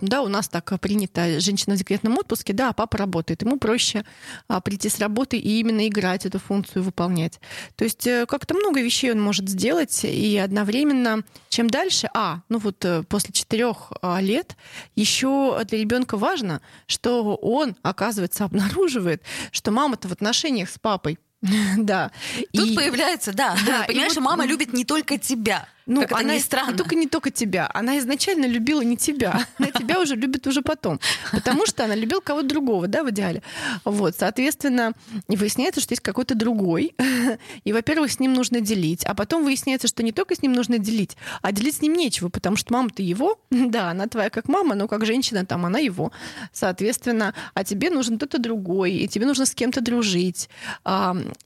да, 0.00 0.22
у 0.22 0.28
нас 0.28 0.48
так 0.48 0.78
принято, 0.80 1.40
женщина 1.40 1.74
в 1.74 1.78
декретном 1.78 2.18
отпуске, 2.18 2.52
да, 2.52 2.70
а 2.70 2.72
папа 2.72 2.98
работает. 2.98 3.42
Ему 3.42 3.58
проще 3.58 4.04
а, 4.48 4.60
прийти 4.60 4.88
с 4.88 4.98
работы 4.98 5.36
и 5.36 5.60
именно 5.60 5.86
играть 5.86 6.26
эту 6.26 6.38
функцию 6.38 6.82
выполнять. 6.82 7.40
То 7.76 7.84
есть 7.84 8.06
э, 8.06 8.26
как-то 8.26 8.54
много 8.54 8.80
вещей 8.80 9.12
он 9.12 9.20
может 9.20 9.48
сделать, 9.48 10.04
и 10.04 10.36
одновременно, 10.38 11.24
чем 11.48 11.68
дальше, 11.68 12.08
а, 12.14 12.40
ну 12.48 12.58
вот 12.58 12.84
э, 12.84 13.02
после 13.04 13.32
четырех 13.32 13.92
а, 14.02 14.20
лет 14.20 14.56
еще 14.96 15.60
для 15.64 15.78
ребенка 15.78 16.16
важно, 16.16 16.60
что 16.86 17.34
он, 17.36 17.76
оказывается, 17.82 18.44
обнаруживает, 18.44 19.22
что 19.50 19.70
мама-то 19.70 20.08
в 20.08 20.12
отношениях 20.12 20.70
с 20.70 20.78
папой 20.78 21.18
да. 21.78 22.10
Тут 22.52 22.68
И- 22.70 22.74
появляется, 22.74 23.32
да, 23.32 23.56
Да, 23.66 23.84
понимаешь, 23.86 24.14
вот- 24.14 24.24
мама 24.24 24.46
любит 24.46 24.72
не 24.72 24.84
только 24.84 25.18
тебя. 25.18 25.66
Ну, 25.86 26.02
как 26.02 26.12
она 26.12 26.36
и- 26.36 26.40
странно. 26.40 26.76
только 26.76 26.94
не 26.94 27.06
только 27.06 27.30
тебя. 27.30 27.70
Она 27.74 27.98
изначально 27.98 28.46
любила 28.46 28.80
не 28.82 28.96
тебя. 28.96 29.46
Она 29.58 29.70
тебя 29.70 30.00
уже 30.00 30.14
любит 30.16 30.46
уже 30.46 30.62
потом. 30.62 30.98
Потому 31.32 31.66
что 31.66 31.84
она 31.84 31.94
любила 31.94 32.20
кого-то 32.20 32.48
другого, 32.48 32.86
да, 32.88 33.02
в 33.02 33.10
идеале. 33.10 33.42
Вот, 33.84 34.14
соответственно, 34.18 34.92
и 35.28 35.36
выясняется, 35.36 35.80
что 35.80 35.92
есть 35.92 36.02
какой-то 36.02 36.34
другой. 36.34 36.94
И, 37.64 37.72
во-первых, 37.72 38.10
с 38.12 38.20
ним 38.20 38.34
нужно 38.34 38.60
делить. 38.60 39.04
А 39.04 39.14
потом 39.14 39.44
выясняется, 39.44 39.88
что 39.88 40.02
не 40.02 40.12
только 40.12 40.34
с 40.34 40.42
ним 40.42 40.52
нужно 40.52 40.78
делить, 40.78 41.16
а 41.42 41.52
делить 41.52 41.76
с 41.76 41.82
ним 41.82 41.94
нечего, 41.94 42.28
потому 42.28 42.56
что 42.56 42.72
мама-то 42.72 43.02
его. 43.02 43.38
Да, 43.74 43.90
она 43.90 44.06
твоя 44.06 44.30
как 44.30 44.48
мама, 44.48 44.74
но 44.74 44.86
как 44.86 45.04
женщина 45.04 45.44
там 45.44 45.66
она 45.66 45.78
его. 45.78 46.12
Соответственно, 46.52 47.34
а 47.54 47.64
тебе 47.64 47.90
нужен 47.90 48.16
кто-то 48.18 48.38
другой, 48.38 48.92
и 48.92 49.08
тебе 49.08 49.26
нужно 49.26 49.46
с 49.46 49.54
кем-то 49.54 49.80
дружить. 49.80 50.48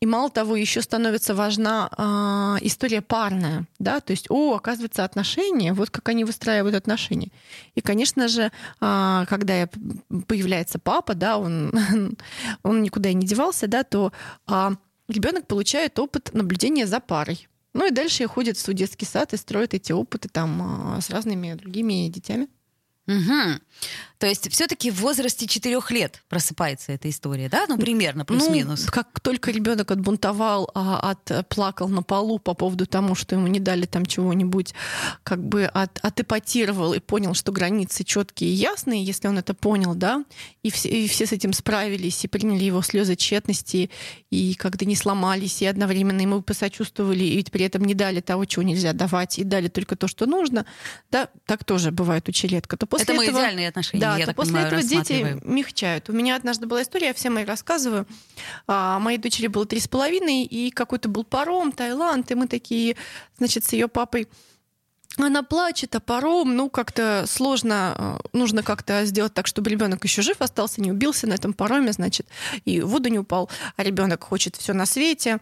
И 0.00 0.06
мало 0.06 0.30
того, 0.30 0.56
еще 0.56 0.82
становится 0.82 1.34
важна 1.34 1.88
а, 1.96 2.56
история 2.60 3.00
парная, 3.00 3.64
да, 3.78 4.00
то 4.00 4.10
есть, 4.10 4.27
о, 4.30 4.54
оказывается, 4.54 5.04
отношения, 5.04 5.72
вот 5.72 5.90
как 5.90 6.08
они 6.08 6.24
выстраивают 6.24 6.74
отношения. 6.74 7.30
И, 7.74 7.80
конечно 7.80 8.28
же, 8.28 8.52
а, 8.80 9.26
когда 9.26 9.68
появляется 10.26 10.78
папа, 10.78 11.14
да, 11.14 11.38
он, 11.38 11.72
он 12.62 12.82
никуда 12.82 13.10
и 13.10 13.14
не 13.14 13.26
девался, 13.26 13.66
да, 13.66 13.84
то 13.84 14.12
ребенок 15.08 15.46
получает 15.46 15.98
опыт 15.98 16.30
наблюдения 16.32 16.86
за 16.86 17.00
парой. 17.00 17.48
Ну 17.74 17.86
и 17.86 17.90
дальше 17.90 18.26
ходит 18.26 18.56
в 18.56 18.74
детский 18.74 19.06
сад 19.06 19.32
и 19.34 19.36
строит 19.36 19.74
эти 19.74 19.92
опыты 19.92 20.28
там 20.28 20.62
а, 20.96 21.00
с 21.00 21.10
разными 21.10 21.54
другими 21.54 22.08
детьми. 22.08 22.48
Мгм. 23.06 23.60
То 24.18 24.26
есть 24.26 24.50
все-таки 24.50 24.90
в 24.90 25.00
возрасте 25.00 25.46
четырех 25.46 25.92
лет 25.92 26.22
просыпается 26.28 26.92
эта 26.92 27.08
история, 27.08 27.48
да? 27.48 27.66
Ну, 27.68 27.78
примерно, 27.78 28.24
плюс-минус. 28.24 28.86
Ну, 28.86 28.92
как 28.92 29.20
только 29.20 29.52
ребенок 29.52 29.90
отбунтовал, 29.92 30.70
а, 30.74 31.14
отплакал 31.28 31.88
на 31.88 32.02
полу 32.02 32.40
по 32.40 32.54
поводу 32.54 32.86
тому, 32.86 33.14
что 33.14 33.36
ему 33.36 33.46
не 33.46 33.60
дали 33.60 33.86
там 33.86 34.04
чего-нибудь, 34.04 34.74
как 35.22 35.44
бы 35.44 35.66
от, 35.66 36.00
отэпатировал 36.02 36.94
и 36.94 36.98
понял, 36.98 37.34
что 37.34 37.52
границы 37.52 38.02
четкие 38.02 38.50
и 38.50 38.54
ясные, 38.54 39.04
если 39.04 39.28
он 39.28 39.38
это 39.38 39.54
понял, 39.54 39.94
да, 39.94 40.24
и 40.64 40.70
все, 40.72 40.88
и 40.88 41.06
все 41.06 41.24
с 41.26 41.32
этим 41.32 41.52
справились, 41.52 42.24
и 42.24 42.28
приняли 42.28 42.64
его 42.64 42.82
слезы 42.82 43.14
тщетности, 43.14 43.88
и 44.30 44.54
когда 44.54 44.84
не 44.84 44.96
сломались, 44.96 45.62
и 45.62 45.66
одновременно 45.66 46.20
ему 46.22 46.42
посочувствовали, 46.42 47.22
и 47.22 47.36
ведь 47.36 47.52
при 47.52 47.64
этом 47.64 47.84
не 47.84 47.94
дали 47.94 48.20
того, 48.20 48.46
чего 48.46 48.64
нельзя 48.64 48.92
давать, 48.92 49.38
и 49.38 49.44
дали 49.44 49.68
только 49.68 49.94
то, 49.94 50.08
что 50.08 50.26
нужно, 50.26 50.66
да, 51.12 51.28
так 51.46 51.64
тоже 51.64 51.92
бывает 51.92 52.28
у 52.28 52.32
челетка. 52.32 52.76
То 52.76 52.86
после 52.86 53.04
Это 53.04 53.14
мы 53.14 53.24
этого- 53.24 53.38
идеальные 53.38 53.68
отношения, 53.68 54.00
да, 54.00 54.07
я 54.16 54.20
то 54.20 54.26
так 54.26 54.36
после 54.36 54.54
понимаю, 54.54 54.74
этого 54.74 54.82
дети 54.82 55.40
мягчают. 55.44 56.08
У 56.08 56.12
меня 56.12 56.36
однажды 56.36 56.66
была 56.66 56.82
история, 56.82 57.08
я 57.08 57.14
всем 57.14 57.34
мои 57.34 57.44
рассказываю. 57.44 58.06
А, 58.66 58.98
моей 58.98 59.18
дочери 59.18 59.46
было 59.46 59.66
три 59.66 59.80
с 59.80 59.88
половиной, 59.88 60.44
и 60.44 60.70
какой-то 60.70 61.08
был 61.08 61.24
паром, 61.24 61.72
Таиланд, 61.72 62.30
и 62.30 62.34
мы 62.34 62.46
такие, 62.46 62.96
значит, 63.38 63.64
с 63.64 63.72
ее 63.72 63.88
папой 63.88 64.28
она 65.16 65.42
плачет, 65.42 65.94
а 65.94 66.00
паром, 66.00 66.54
ну, 66.54 66.70
как-то 66.70 67.24
сложно, 67.26 67.94
э, 67.98 68.36
нужно 68.36 68.62
как-то 68.62 69.04
сделать 69.04 69.34
так, 69.34 69.46
чтобы 69.46 69.70
ребенок 69.70 70.04
еще 70.04 70.22
жив 70.22 70.40
остался, 70.40 70.80
не 70.80 70.92
убился 70.92 71.26
на 71.26 71.34
этом 71.34 71.52
пароме, 71.52 71.92
значит, 71.92 72.26
и 72.64 72.80
в 72.80 72.88
воду 72.88 73.08
не 73.08 73.18
упал, 73.18 73.50
а 73.76 73.82
ребенок 73.82 74.22
хочет 74.22 74.56
все 74.56 74.74
на 74.74 74.86
свете. 74.86 75.38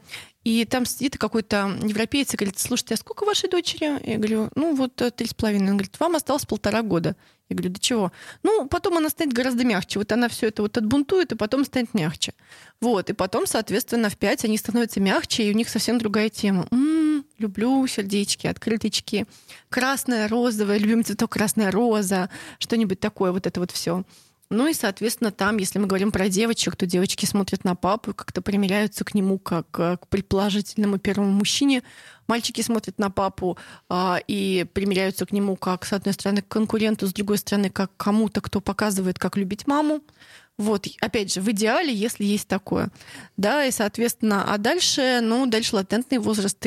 И 0.47 0.65
там 0.65 0.87
сидит 0.87 1.19
какой-то 1.19 1.77
европеец 1.83 2.33
и 2.33 2.37
говорит, 2.37 2.57
слушайте, 2.61 2.95
а 2.95 2.97
сколько 2.97 3.25
вашей 3.25 3.51
дочери? 3.51 4.01
Я 4.09 4.17
говорю, 4.17 4.49
ну 4.55 4.77
вот 4.77 5.03
э, 5.03 5.11
три 5.11 5.27
с 5.27 5.35
половиной. 5.35 5.71
Он 5.71 5.77
говорит, 5.77 5.99
вам 5.99 6.15
осталось 6.15 6.47
полтора 6.47 6.83
года. 6.83 7.17
Я 7.49 7.57
говорю, 7.57 7.73
да 7.73 7.81
чего? 7.81 8.13
Ну, 8.45 8.69
потом 8.69 8.97
она 8.97 9.11
станет 9.11 9.33
гораздо 9.33 9.65
мягче. 9.65 9.99
Вот 9.99 10.13
она 10.13 10.29
все 10.29 10.47
это 10.47 10.63
вот 10.63 10.79
отбунтует, 10.79 11.33
и 11.33 11.35
потом 11.35 11.65
станет 11.65 11.95
мягче. 11.95 12.33
Вот, 12.81 13.11
и 13.11 13.13
потом, 13.13 13.49
соответственно, 13.49 14.09
в 14.09 14.17
пять 14.17 14.45
они 14.45 14.57
становятся 14.57 15.01
мягче, 15.01 15.43
и 15.43 15.51
у 15.51 15.57
них 15.57 15.69
совсем 15.69 15.99
другая 15.99 16.29
тема. 16.29 16.69
М-м, 16.71 17.25
люблю 17.39 17.85
сердечки, 17.89 18.47
открыточки. 18.47 19.27
Красная, 19.69 20.29
розовая, 20.29 20.79
любимый 20.79 21.03
цветок 21.03 21.33
красная 21.33 21.73
роза, 21.73 22.31
что-нибудь 22.61 23.01
такое, 23.01 23.33
вот 23.33 23.49
это 23.49 23.59
вот 23.59 23.73
все. 23.73 24.05
Ну 24.49 24.69
и, 24.69 24.75
соответственно, 24.75 25.33
там, 25.33 25.57
если 25.57 25.81
мы 25.81 25.87
говорим 25.87 26.13
про 26.13 26.29
девочек, 26.29 26.77
то 26.77 26.87
девочки 26.87 27.27
смотрят 27.27 27.65
на 27.65 27.75
папу 27.75 28.13
и 28.13 28.15
как-то 28.15 28.43
примеряются 28.43 29.05
к 29.05 29.15
нему 29.15 29.39
как 29.39 29.69
к 29.71 29.99
предположительному 30.09 30.99
первому 30.99 31.33
мужчине. 31.33 31.83
Мальчики 32.29 32.61
смотрят 32.61 32.99
на 32.99 33.11
папу 33.11 33.59
а, 33.89 34.21
и 34.27 34.65
примеряются 34.73 35.27
к 35.27 35.33
нему 35.33 35.57
как, 35.57 35.85
с 35.85 35.93
одной 35.93 36.15
стороны, 36.15 36.43
к 36.43 36.49
конкуренту, 36.49 37.07
с 37.07 37.13
другой 37.13 37.39
стороны, 37.39 37.71
как 37.71 37.91
кому-то, 37.97 38.41
кто 38.41 38.61
показывает, 38.61 39.19
как 39.19 39.37
любить 39.37 39.67
маму. 39.67 40.01
Вот, 40.59 40.87
опять 41.01 41.35
же, 41.35 41.41
в 41.41 41.51
идеале, 41.51 41.93
если 41.93 42.25
есть 42.25 42.49
такое. 42.49 42.91
Да, 43.37 43.65
и, 43.65 43.71
соответственно, 43.71 44.53
а 44.53 44.59
дальше, 44.59 45.21
ну, 45.23 45.47
дальше 45.47 45.77
латентный 45.77 46.19
возраст 46.19 46.59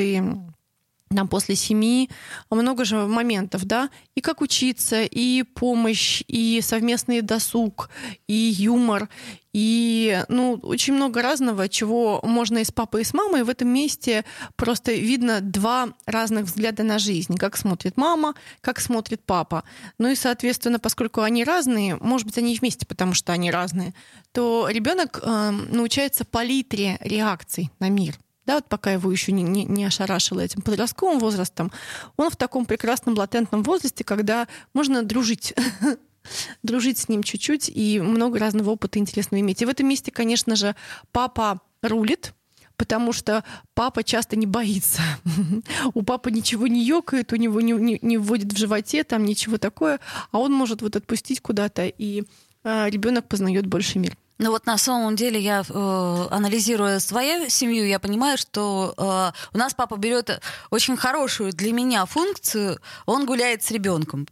и 1.10 1.14
нам 1.16 1.26
после 1.26 1.56
семи 1.56 2.08
много 2.50 2.84
же 2.84 3.06
моментов, 3.06 3.64
да, 3.64 3.90
и 4.14 4.20
как 4.20 4.40
учиться, 4.40 5.02
и 5.02 5.42
помощь, 5.42 6.22
и 6.28 6.60
совместный 6.62 7.20
досуг, 7.20 7.90
и 8.28 8.34
юмор, 8.34 9.08
и, 9.52 10.22
ну, 10.28 10.60
очень 10.62 10.94
много 10.94 11.20
разного, 11.20 11.68
чего 11.68 12.20
можно 12.22 12.58
и 12.58 12.64
с 12.64 12.70
папой, 12.70 13.00
и 13.00 13.04
с 13.04 13.12
мамой. 13.12 13.42
В 13.42 13.48
этом 13.48 13.66
месте 13.68 14.24
просто 14.54 14.92
видно 14.92 15.40
два 15.40 15.88
разных 16.06 16.44
взгляда 16.44 16.84
на 16.84 17.00
жизнь. 17.00 17.36
Как 17.36 17.56
смотрит 17.56 17.96
мама, 17.96 18.34
как 18.60 18.78
смотрит 18.78 19.20
папа. 19.26 19.64
Ну 19.98 20.08
и, 20.08 20.14
соответственно, 20.14 20.78
поскольку 20.78 21.22
они 21.22 21.42
разные, 21.42 21.96
может 21.96 22.28
быть, 22.28 22.38
они 22.38 22.54
вместе, 22.54 22.86
потому 22.86 23.14
что 23.14 23.32
они 23.32 23.50
разные, 23.50 23.94
то 24.30 24.68
ребенок 24.70 25.18
э, 25.20 25.50
научается 25.50 26.24
палитре 26.24 26.98
реакций 27.00 27.72
на 27.80 27.88
мир 27.88 28.16
да, 28.50 28.56
вот 28.56 28.66
пока 28.66 28.90
его 28.90 29.12
еще 29.12 29.30
не, 29.30 29.44
не, 29.44 29.64
не 29.64 29.84
ошарашило 29.84 30.40
этим 30.40 30.60
подростковым 30.60 31.20
возрастом, 31.20 31.70
он 32.16 32.30
в 32.30 32.36
таком 32.36 32.66
прекрасном 32.66 33.14
латентном 33.14 33.62
возрасте, 33.62 34.02
когда 34.02 34.48
можно 34.74 35.04
дружить 35.04 35.54
дружить 36.64 36.98
с 36.98 37.08
ним 37.08 37.22
чуть-чуть 37.22 37.68
и 37.72 38.00
много 38.00 38.40
разного 38.40 38.70
опыта 38.70 38.98
интересного 38.98 39.40
иметь. 39.40 39.62
И 39.62 39.64
в 39.64 39.68
этом 39.68 39.86
месте, 39.86 40.10
конечно 40.10 40.56
же, 40.56 40.74
папа 41.12 41.60
рулит, 41.80 42.34
потому 42.76 43.12
что 43.12 43.44
папа 43.74 44.02
часто 44.02 44.34
не 44.34 44.46
боится. 44.46 45.00
у 45.94 46.02
папы 46.02 46.32
ничего 46.32 46.66
не 46.66 46.84
ёкает, 46.84 47.32
у 47.32 47.36
него 47.36 47.60
не, 47.60 47.74
не, 47.74 48.00
не 48.02 48.18
вводит 48.18 48.52
в 48.52 48.58
животе, 48.58 49.04
там 49.04 49.24
ничего 49.24 49.58
такое, 49.58 50.00
а 50.32 50.40
он 50.40 50.52
может 50.52 50.82
вот 50.82 50.96
отпустить 50.96 51.40
куда-то, 51.40 51.86
и 51.86 52.24
э, 52.64 52.90
ребенок 52.90 53.28
познает 53.28 53.66
больше 53.66 54.00
мир. 54.00 54.16
Ну 54.42 54.52
вот 54.52 54.64
на 54.64 54.78
самом 54.78 55.16
деле 55.16 55.38
я, 55.38 55.62
э, 55.68 56.26
анализируя 56.30 56.98
свою 56.98 57.50
семью, 57.50 57.86
я 57.86 57.98
понимаю, 57.98 58.38
что 58.38 58.94
э, 58.96 59.38
у 59.54 59.58
нас 59.58 59.74
папа 59.74 59.98
берет 59.98 60.40
очень 60.70 60.96
хорошую 60.96 61.52
для 61.52 61.74
меня 61.74 62.06
функцию, 62.06 62.80
он 63.04 63.26
гуляет 63.26 63.62
с 63.62 63.70
ребенком. 63.70 64.26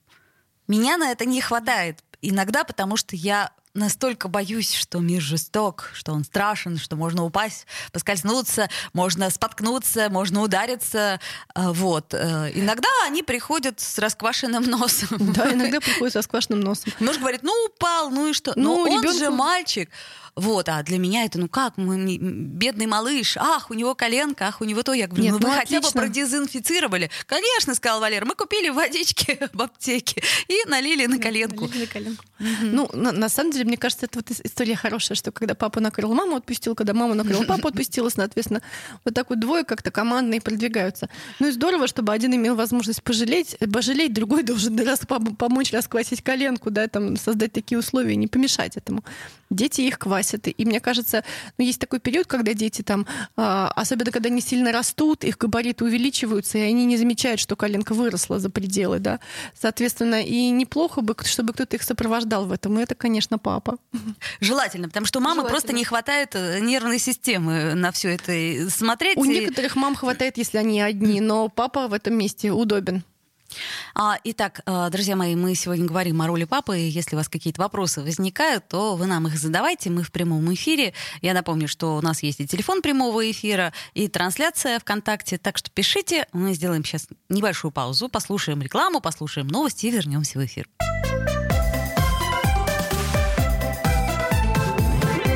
Меня 0.67 0.97
на 0.97 1.11
это 1.11 1.27
не 1.27 1.43
хватает. 1.43 2.03
Иногда 2.23 2.65
потому, 2.65 2.97
что 2.97 3.17
я 3.17 3.51
настолько 3.75 4.29
боюсь, 4.29 4.75
что 4.75 4.99
мир 5.01 5.21
жесток, 5.21 5.91
что 5.95 6.13
он 6.13 6.25
страшен, 6.25 6.79
что 6.79 6.97
можно 6.97 7.25
упасть, 7.25 7.67
поскользнуться, 7.93 8.69
можно 8.93 9.31
споткнуться, 9.31 10.09
можно 10.11 10.43
удариться. 10.43 11.21
Э, 11.55 11.71
вот. 11.73 12.15
Э, 12.15 12.51
иногда 12.55 12.89
они 13.07 13.23
приходят 13.23 13.81
с 13.81 13.99
расквашенным 13.99 14.65
носом. 14.65 15.33
Да, 15.33 15.53
иногда 15.53 15.81
приходят 15.81 16.13
с 16.13 16.17
расквашенным 16.17 16.61
носом. 16.61 16.93
Муж 17.01 17.19
говорит, 17.19 17.43
ну 17.43 17.53
упал, 17.67 18.11
ну 18.11 18.29
и 18.29 18.33
что? 18.33 18.53
Ну, 18.57 18.75
он 18.75 19.13
же 19.13 19.31
мальчик. 19.31 19.91
Вот, 20.39 20.69
а 20.69 20.81
для 20.85 20.99
меня 20.99 21.25
это, 21.25 21.37
ну 21.41 21.49
как, 21.49 21.77
мы, 21.77 22.17
бедный 22.17 22.87
малыш, 22.87 23.37
ах, 23.37 23.73
у 23.73 23.75
него 23.75 23.97
коленка, 23.97 24.47
ах, 24.47 24.61
у 24.61 24.65
него 24.65 24.85
то. 24.85 24.93
Я 24.93 25.09
говорю, 25.09 25.25
Нет, 25.25 25.33
ну, 25.33 25.39
ну 25.41 25.49
вы 25.49 25.59
отлично. 25.59 25.83
хотя 25.83 25.89
бы 25.89 26.07
продезинфицировали. 26.07 27.11
Конечно, 27.27 27.75
сказал 27.75 27.99
Валера, 27.99 28.25
мы 28.25 28.37
купили 28.37 28.69
водички 28.69 29.37
в 29.53 29.61
аптеке 29.61 30.23
и 30.47 30.63
налили 30.69 31.07
на 31.07 31.19
коленку. 31.19 31.67
Налили 31.67 31.81
на 31.81 31.87
коленку. 31.89 32.25
Ну, 32.63 32.89
на, 32.93 33.11
на 33.11 33.29
самом 33.29 33.51
деле, 33.51 33.65
мне 33.65 33.77
кажется, 33.77 34.07
это 34.07 34.21
вот 34.21 34.31
история 34.31 34.77
хорошая, 34.77 35.17
что 35.17 35.33
когда 35.33 35.57
папа 35.57 35.81
накрыл 35.81 36.15
маму, 36.15 36.37
отпустил, 36.37 36.77
когда 36.77 36.95
мама 36.95 37.15
накрыла 37.15 37.43
папу, 37.43 37.67
отпустила, 37.69 38.09
соответственно, 38.09 38.63
вот 39.05 39.15
так 39.15 39.31
вот 39.31 39.41
двое 39.41 39.65
как-то 39.65 39.91
командные 39.91 40.41
продвигаются. 40.41 41.09
Ну 41.41 41.49
и 41.49 41.51
здорово, 41.51 41.89
чтобы 41.89 42.13
один 42.13 42.33
имел 42.37 42.55
возможность 42.55 43.03
пожалеть, 43.03 43.57
пожалеть, 43.73 44.13
другой 44.13 44.45
должен 44.45 44.79
раз 44.87 45.01
помочь 45.37 45.73
расквасить 45.73 46.23
коленку, 46.23 46.71
да, 46.71 46.87
там, 46.87 47.17
создать 47.17 47.51
такие 47.51 47.77
условия, 47.77 48.15
не 48.15 48.29
помешать 48.29 48.77
этому. 48.77 49.03
Дети 49.51 49.81
их 49.81 49.99
квасят. 49.99 50.28
И 50.37 50.65
мне 50.65 50.81
кажется, 50.81 51.25
ну, 51.57 51.65
есть 51.65 51.81
такой 51.81 52.01
период, 52.01 52.27
когда 52.27 52.55
дети 52.55 52.83
там, 52.83 53.07
а, 53.37 53.73
особенно 53.75 54.11
когда 54.11 54.29
они 54.29 54.41
сильно 54.41 54.73
растут, 54.73 55.25
их 55.25 55.39
габариты 55.39 55.85
увеличиваются, 55.85 56.59
и 56.59 56.63
они 56.63 56.85
не 56.85 56.97
замечают, 56.97 57.41
что 57.41 57.57
коленка 57.57 57.95
выросла 57.95 58.39
за 58.39 58.51
пределы, 58.51 58.99
да. 58.99 59.21
Соответственно, 59.59 60.23
и 60.23 60.51
неплохо 60.51 61.01
бы, 61.01 61.17
чтобы 61.25 61.53
кто-то 61.53 61.77
их 61.77 61.83
сопровождал 61.83 62.47
в 62.47 62.53
этом. 62.53 62.79
И 62.79 62.83
это, 62.83 62.95
конечно, 62.95 63.39
папа. 63.39 63.79
Желательно, 64.41 64.89
потому 64.89 65.07
что 65.07 65.21
мамы 65.21 65.45
просто 65.45 65.73
не 65.73 65.85
хватает 65.85 66.35
э, 66.35 66.61
нервной 66.61 66.99
системы 66.99 67.75
на 67.75 67.93
все 67.93 68.11
это 68.11 68.71
смотреть. 68.71 69.17
У 69.17 69.25
и... 69.25 69.29
некоторых 69.29 69.77
мам 69.77 69.95
хватает, 69.95 70.39
если 70.39 70.59
они 70.59 70.81
одни, 70.81 71.21
но 71.21 71.49
папа 71.49 71.89
в 71.89 71.93
этом 71.93 72.15
месте 72.15 72.51
удобен. 72.51 73.03
А, 73.95 74.19
итак, 74.25 74.61
э, 74.67 74.89
друзья 74.91 75.17
мои, 75.17 75.35
мы 75.35 75.55
сегодня 75.55 75.87
говорим 75.87 76.21
о 76.23 76.27
роли 76.27 76.45
папы. 76.45 76.77
Если 76.77 77.15
у 77.15 77.19
вас 77.19 77.29
какие-то 77.29 77.61
вопросы 77.61 78.03
возникают, 78.03 78.69
то 78.69 78.97
вы 78.97 79.07
нам 79.07 79.27
их 79.27 79.39
задавайте. 79.39 79.91
Мы 79.91 80.03
в 80.03 80.13
прямом 80.13 80.53
эфире. 80.55 80.95
Я 81.23 81.35
напомню, 81.35 81.69
что 81.69 81.97
у 81.97 82.01
нас 82.01 82.23
есть 82.23 82.41
и 82.41 82.47
телефон 82.47 82.83
прямого 82.83 83.31
эфира, 83.31 83.73
и 83.95 84.09
трансляция 84.09 84.79
ВКонтакте. 84.79 85.39
Так 85.39 85.59
что 85.59 85.71
пишите. 85.71 86.27
Мы 86.33 86.55
сделаем 86.55 86.85
сейчас 86.85 87.09
небольшую 87.29 87.73
паузу, 87.73 88.09
послушаем 88.09 88.63
рекламу, 88.63 89.01
послушаем 89.01 89.49
новости 89.49 89.87
и 89.87 89.91
вернемся 89.91 90.39
в 90.39 90.45
эфир. 90.45 90.69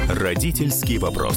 Родительский 0.09 0.99
вопрос. 0.99 1.37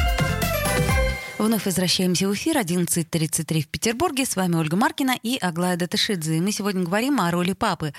Вновь 1.41 1.65
возвращаемся 1.65 2.27
в 2.27 2.35
эфир. 2.35 2.55
11.33 2.55 3.61
в 3.61 3.67
Петербурге. 3.67 4.27
С 4.27 4.35
вами 4.35 4.57
Ольга 4.57 4.77
Маркина 4.77 5.15
и 5.23 5.39
Аглая 5.39 5.75
Датышидзе. 5.75 6.37
И 6.37 6.39
мы 6.39 6.51
сегодня 6.51 6.83
говорим 6.83 7.19
о 7.19 7.31
роли 7.31 7.53
папы. 7.53 7.95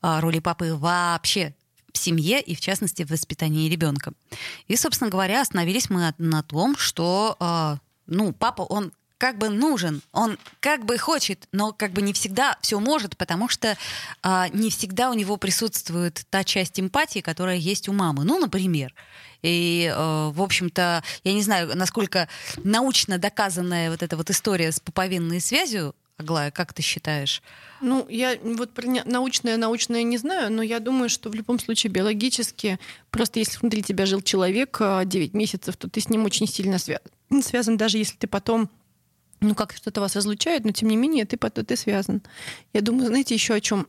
О 0.00 0.18
роли 0.22 0.38
папы 0.38 0.74
вообще 0.74 1.54
в 1.92 1.98
семье 1.98 2.40
и, 2.40 2.54
в 2.54 2.60
частности, 2.60 3.02
в 3.02 3.10
воспитании 3.10 3.68
ребенка. 3.68 4.14
И, 4.66 4.76
собственно 4.76 5.10
говоря, 5.10 5.42
остановились 5.42 5.90
мы 5.90 6.14
на 6.16 6.42
том, 6.42 6.74
что, 6.74 7.36
а, 7.38 7.80
ну, 8.06 8.32
папа, 8.32 8.62
он 8.62 8.92
как 9.20 9.36
бы 9.36 9.50
нужен, 9.50 10.00
он 10.12 10.38
как 10.60 10.86
бы 10.86 10.96
хочет, 10.96 11.46
но 11.52 11.72
как 11.72 11.92
бы 11.92 12.00
не 12.00 12.14
всегда 12.14 12.56
все 12.62 12.80
может, 12.80 13.18
потому 13.18 13.50
что 13.50 13.76
а, 14.22 14.48
не 14.48 14.70
всегда 14.70 15.10
у 15.10 15.14
него 15.14 15.36
присутствует 15.36 16.24
та 16.30 16.42
часть 16.42 16.80
эмпатии, 16.80 17.20
которая 17.20 17.56
есть 17.56 17.86
у 17.90 17.92
мамы. 17.92 18.24
Ну, 18.24 18.38
например. 18.38 18.94
И, 19.42 19.92
э, 19.94 20.30
в 20.32 20.42
общем-то, 20.42 21.04
я 21.24 21.32
не 21.34 21.42
знаю, 21.42 21.76
насколько 21.76 22.28
научно 22.64 23.18
доказанная 23.18 23.90
вот 23.90 24.02
эта 24.02 24.16
вот 24.16 24.30
история 24.30 24.72
с 24.72 24.80
пуповинной 24.80 25.40
связью, 25.40 25.94
Аглая, 26.16 26.50
как 26.50 26.74
ты 26.74 26.82
считаешь? 26.82 27.42
Ну, 27.80 28.06
я 28.08 28.38
вот 28.42 28.72
про 28.72 28.86
научное, 29.04 29.56
научное 29.56 30.02
не 30.02 30.18
знаю, 30.18 30.52
но 30.52 30.62
я 30.62 30.78
думаю, 30.78 31.08
что 31.08 31.30
в 31.30 31.34
любом 31.34 31.58
случае 31.58 31.90
биологически, 31.90 32.78
просто 33.10 33.38
если 33.38 33.58
внутри 33.58 33.82
тебя 33.82 34.04
жил 34.04 34.20
человек 34.20 34.76
а, 34.80 35.04
9 35.04 35.32
месяцев, 35.34 35.76
то 35.76 35.88
ты 35.88 36.00
с 36.00 36.10
ним 36.10 36.26
очень 36.26 36.46
сильно 36.46 36.74
свя- 36.74 37.00
связан, 37.42 37.78
даже 37.78 37.96
если 37.96 38.16
ты 38.16 38.26
потом 38.26 38.70
ну, 39.40 39.54
как 39.54 39.72
что-то 39.72 40.00
вас 40.00 40.16
разлучает, 40.16 40.64
но 40.64 40.72
тем 40.72 40.88
не 40.88 40.96
менее 40.96 41.24
ты, 41.24 41.36
ты 41.36 41.76
связан. 41.76 42.22
Я 42.72 42.82
думаю, 42.82 43.08
знаете, 43.08 43.34
еще 43.34 43.54
о 43.54 43.60
чем? 43.60 43.86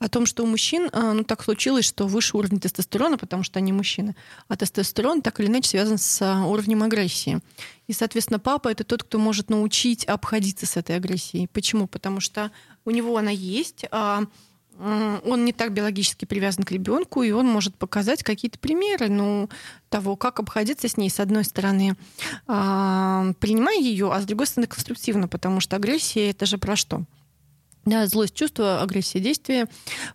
О 0.00 0.08
том, 0.08 0.26
что 0.26 0.42
у 0.42 0.46
мужчин, 0.46 0.88
а, 0.92 1.12
ну, 1.12 1.24
так 1.24 1.42
случилось, 1.42 1.84
что 1.84 2.06
выше 2.06 2.36
уровень 2.36 2.58
тестостерона, 2.58 3.16
потому 3.16 3.42
что 3.42 3.58
они 3.58 3.72
мужчины, 3.72 4.16
а 4.48 4.56
тестостерон 4.56 5.22
так 5.22 5.38
или 5.38 5.46
иначе 5.46 5.70
связан 5.70 5.98
с 5.98 6.20
а, 6.20 6.46
уровнем 6.46 6.82
агрессии. 6.82 7.40
И, 7.86 7.92
соответственно, 7.92 8.38
папа— 8.38 8.68
это 8.70 8.82
тот, 8.82 9.04
кто 9.04 9.18
может 9.18 9.50
научить 9.50 10.04
обходиться 10.04 10.66
с 10.66 10.76
этой 10.76 10.96
агрессией. 10.96 11.46
Почему? 11.46 11.86
Потому 11.86 12.20
что 12.20 12.50
у 12.84 12.90
него 12.90 13.16
она 13.16 13.30
есть, 13.30 13.84
а 13.92 14.24
он 14.78 15.44
не 15.44 15.52
так 15.52 15.72
биологически 15.72 16.24
привязан 16.24 16.64
к 16.64 16.72
ребенку, 16.72 17.22
и 17.22 17.30
он 17.30 17.46
может 17.46 17.76
показать 17.76 18.22
какие-то 18.22 18.58
примеры 18.58 19.08
ну, 19.08 19.48
того, 19.88 20.16
как 20.16 20.40
обходиться 20.40 20.88
с 20.88 20.96
ней, 20.96 21.10
с 21.10 21.20
одной 21.20 21.44
стороны, 21.44 21.96
а, 22.46 23.32
принимая 23.40 23.78
ее, 23.78 24.12
а 24.12 24.20
с 24.20 24.24
другой 24.24 24.46
стороны, 24.46 24.66
конструктивно, 24.66 25.28
потому 25.28 25.60
что 25.60 25.76
агрессия 25.76 26.30
это 26.30 26.46
же 26.46 26.58
про 26.58 26.76
что? 26.76 27.04
Да, 27.84 28.06
злость, 28.06 28.34
чувство, 28.34 28.80
агрессия, 28.82 29.20
действие, 29.20 29.66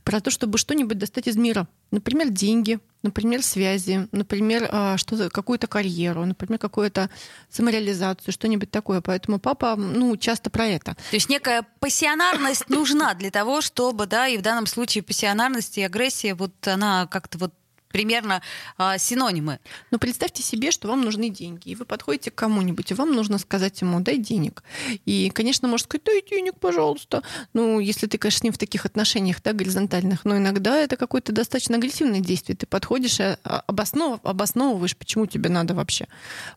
про 0.03 0.21
то, 0.21 0.31
чтобы 0.31 0.57
что-нибудь 0.57 0.97
достать 0.97 1.27
из 1.27 1.37
мира. 1.37 1.67
Например, 1.91 2.29
деньги, 2.29 2.79
например, 3.03 3.43
связи, 3.43 4.07
например, 4.11 4.67
а, 4.71 4.97
что 4.97 5.29
какую-то 5.29 5.67
карьеру, 5.67 6.25
например, 6.25 6.59
какую-то 6.59 7.09
самореализацию, 7.49 8.33
что-нибудь 8.33 8.71
такое. 8.71 9.01
Поэтому 9.01 9.39
папа, 9.39 9.75
ну, 9.75 10.17
часто 10.17 10.49
про 10.49 10.65
это. 10.65 10.95
То 10.95 11.15
есть 11.15 11.29
некая 11.29 11.65
пассионарность 11.79 12.69
нужна 12.69 13.13
для 13.13 13.31
того, 13.31 13.61
чтобы, 13.61 14.05
да, 14.05 14.27
и 14.27 14.37
в 14.37 14.41
данном 14.41 14.65
случае 14.65 15.03
пассионарность 15.03 15.77
и 15.77 15.83
агрессия, 15.83 16.33
вот 16.33 16.67
она 16.67 17.07
как-то 17.07 17.37
вот 17.37 17.53
примерно 17.89 18.41
а, 18.77 18.97
синонимы. 18.97 19.59
Но 19.91 19.99
представьте 19.99 20.43
себе, 20.43 20.71
что 20.71 20.87
вам 20.87 21.01
нужны 21.01 21.29
деньги, 21.29 21.69
и 21.69 21.75
вы 21.75 21.85
подходите 21.85 22.31
к 22.31 22.35
кому-нибудь, 22.35 22.91
и 22.91 22.93
вам 22.93 23.13
нужно 23.13 23.37
сказать 23.39 23.81
ему, 23.81 23.99
дай 23.99 24.17
денег. 24.17 24.63
И, 25.05 25.29
конечно, 25.31 25.67
может 25.67 25.85
сказать, 25.85 26.03
дай 26.05 26.23
денег, 26.27 26.55
пожалуйста. 26.59 27.23
Ну, 27.53 27.79
если 27.79 28.07
ты, 28.07 28.17
конечно, 28.17 28.39
с 28.39 28.43
ним 28.43 28.53
в 28.53 28.57
таких 28.57 28.85
отношениях, 28.85 29.41
да, 29.43 29.53
горизонтальных, 29.53 30.23
но 30.23 30.37
иногда 30.37 30.77
это 30.77 30.95
какое-то 30.95 31.31
достаточно 31.31 31.77
агрессивное 31.77 32.19
действие. 32.19 32.55
Ты 32.55 32.65
подходишь 32.65 33.19
и 33.19 33.23
а, 33.23 33.63
обоснов... 33.67 34.19
обосновываешь, 34.23 34.95
почему 34.95 35.25
тебе 35.25 35.49
надо 35.49 35.73
вообще. 35.73 36.07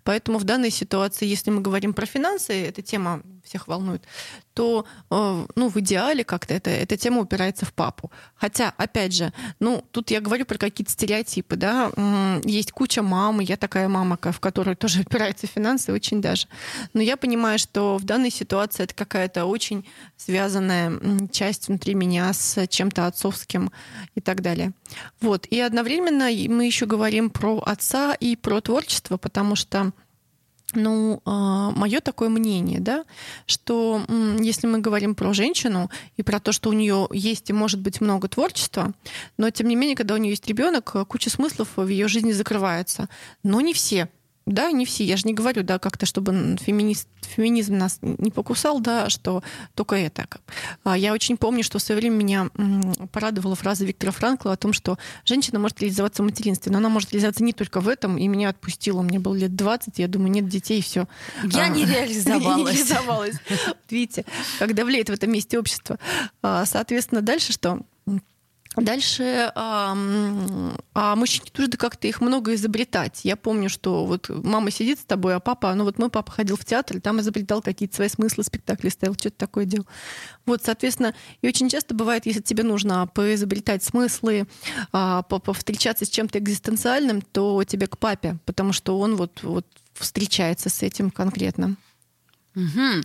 Поэтому 0.05 0.39
в 0.39 0.45
данной 0.45 0.71
ситуации, 0.71 1.27
если 1.27 1.51
мы 1.51 1.63
говорим 1.63 1.95
про 1.95 2.07
финансы, 2.07 2.53
эта 2.53 2.83
тема 2.83 3.23
всех 3.45 3.69
волнует, 3.69 4.03
то 4.55 4.87
э, 5.11 5.47
ну, 5.55 5.69
в 5.69 5.77
идеале 5.79 6.25
как-то 6.25 6.55
это, 6.55 6.71
эта 6.71 6.97
тема 6.97 7.21
упирается 7.21 7.65
в 7.65 7.73
папу. 7.73 8.11
Хотя, 8.35 8.75
опять 8.77 9.15
же, 9.15 9.33
ну, 9.61 9.85
тут 9.91 10.11
я 10.11 10.21
говорю 10.21 10.45
про 10.45 10.59
какие-то 10.59 10.93
стереотипы, 10.93 11.57
да, 11.57 11.91
есть 12.45 12.73
куча 12.73 13.03
мам, 13.03 13.41
и 13.41 13.45
я 13.45 13.57
такая 13.57 13.89
мама, 13.89 14.19
в 14.21 14.41
которой 14.41 14.75
тоже 14.75 15.01
упираются 15.07 15.47
финансы 15.47 15.93
очень 15.93 16.21
даже. 16.21 16.47
Но 16.93 17.03
я 17.03 17.17
понимаю, 17.17 17.59
что 17.59 17.97
в 17.97 18.05
данной 18.05 18.31
ситуации 18.31 18.85
это 18.85 18.95
какая-то 18.95 19.45
очень 19.47 19.87
связанная 20.17 21.29
часть 21.31 21.69
внутри 21.69 21.95
меня 21.95 22.33
с 22.33 22.67
чем-то 22.67 23.07
отцовским 23.07 23.73
и 24.15 24.21
так 24.21 24.41
далее. 24.43 24.73
Вот. 25.21 25.47
И 25.47 25.59
одновременно 25.61 26.25
мы 26.53 26.67
еще 26.67 26.87
говорим 26.87 27.31
про 27.31 27.59
отца 27.59 28.15
и 28.15 28.37
про 28.37 28.61
творчество, 28.61 29.17
потому 29.17 29.57
что 29.57 29.93
ну, 30.75 31.21
мое 31.25 32.01
такое 32.01 32.29
мнение, 32.29 32.81
да, 32.81 33.05
что 33.47 34.03
если 34.39 34.67
мы 34.67 34.79
говорим 34.79 35.15
про 35.15 35.33
женщину 35.33 35.91
и 36.17 36.23
про 36.23 36.41
то, 36.41 36.53
что 36.53 36.71
у 36.71 36.73
нее 36.73 37.09
есть 37.13 37.51
и 37.51 37.53
может 37.53 37.81
быть 37.81 38.01
много 38.01 38.29
творчества, 38.29 38.93
но 39.37 39.51
тем 39.51 39.69
не 39.69 39.77
менее, 39.77 39.97
когда 39.97 40.15
у 40.15 40.19
нее 40.19 40.31
есть 40.31 40.47
ребенок, 40.47 40.95
куча 41.09 41.31
смыслов 41.31 41.69
в 41.77 41.87
ее 41.87 42.09
жизни 42.09 42.33
закрывается. 42.33 43.09
Но 43.43 43.61
не 43.61 43.73
все. 43.73 44.09
Да, 44.47 44.73
не 44.73 44.85
все. 44.85 45.05
Я 45.05 45.17
же 45.17 45.27
не 45.27 45.35
говорю, 45.35 45.63
да, 45.63 45.79
как-то, 45.79 46.05
чтобы 46.05 46.57
феминист, 46.61 47.09
феминизм 47.23 47.79
нас 47.79 47.99
не 48.03 48.31
покусал, 48.31 48.81
да, 48.81 49.09
что 49.09 49.43
только 49.75 49.95
это. 49.97 50.27
А 50.85 50.99
Я 50.99 51.13
очень 51.13 51.37
помню, 51.37 51.63
что 51.63 51.79
в 51.79 51.83
свое 51.83 52.01
время 52.01 52.17
меня 52.17 52.51
порадовала 53.13 53.55
фраза 53.55 53.85
Виктора 53.85 54.11
Франкла 54.11 54.53
о 54.53 54.57
том, 54.57 54.73
что 54.73 54.99
женщина 55.25 55.59
может 55.59 55.81
реализоваться 55.81 56.23
в 56.23 56.27
материнстве, 56.27 56.73
но 56.73 56.79
она 56.79 56.89
может 56.89 57.13
реализоваться 57.13 57.45
не 57.45 57.53
только 57.53 57.81
в 57.81 57.89
этом, 57.89 58.19
и 58.19 58.27
меня 58.27 58.49
отпустило. 58.49 59.03
Мне 59.03 59.21
было 59.21 59.35
лет 59.35 59.55
20, 59.55 59.99
я 59.99 60.09
думаю, 60.09 60.33
нет 60.33 60.49
детей, 60.49 60.81
и 60.81 60.83
все. 60.83 61.07
Я 61.45 61.69
не 61.69 61.85
реализовалась. 61.85 62.75
Не 62.75 62.83
реализовалась. 62.83 63.37
Видите, 63.89 64.25
как 64.59 64.75
давлеет 64.75 65.09
в 65.09 65.13
этом 65.13 65.31
месте 65.31 65.59
общество. 65.59 65.99
А, 66.43 66.67
Соответственно, 66.67 67.23
дальше 67.23 67.53
что? 67.53 67.81
Дальше 68.77 69.53
а, 69.55 69.95
а 70.95 71.17
мужчине 71.17 71.51
нужно 71.51 71.77
как-то 71.77 72.09
их 72.09 72.21
много 72.23 72.55
изобретать. 72.55 73.21
Я 73.23 73.37
помню, 73.37 73.69
что 73.69 74.07
вот 74.07 74.31
мама 74.31 74.71
сидит 74.71 74.99
с 74.99 75.05
тобой, 75.05 75.35
а 75.35 75.41
папа, 75.41 75.75
ну 75.75 75.85
вот 75.85 75.99
мой 75.99 76.09
папа 76.09 76.33
ходил 76.33 76.57
в 76.57 76.65
театр, 76.65 77.01
там 77.01 77.21
изобретал 77.21 77.61
какие-то 77.61 77.97
свои 77.97 78.09
смыслы, 78.09 78.45
спектакли 78.45 78.89
ставил, 78.89 79.15
что-то 79.15 79.37
такое 79.37 79.67
делал. 79.67 79.87
Вот, 80.47 80.63
соответственно, 80.65 81.15
и 81.43 81.49
очень 81.49 81.69
часто 81.69 81.95
бывает, 81.95 82.25
если 82.25 82.41
тебе 82.41 82.63
нужно 82.63 83.07
поизобретать 83.07 83.85
смыслы, 83.85 84.47
а, 84.93 85.23
по- 85.23 85.39
повстречаться 85.39 86.07
с 86.07 86.09
чем-то 86.09 86.39
экзистенциальным, 86.39 87.21
то 87.21 87.63
тебе 87.65 87.87
к 87.87 87.99
папе, 87.99 88.39
потому 88.47 88.73
что 88.73 88.99
он 88.99 89.17
вот, 89.17 89.43
вот 89.43 89.67
встречается 89.93 90.71
с 90.71 90.83
этим 90.83 91.11
конкретно. 91.11 91.77
Мгм. 92.55 93.03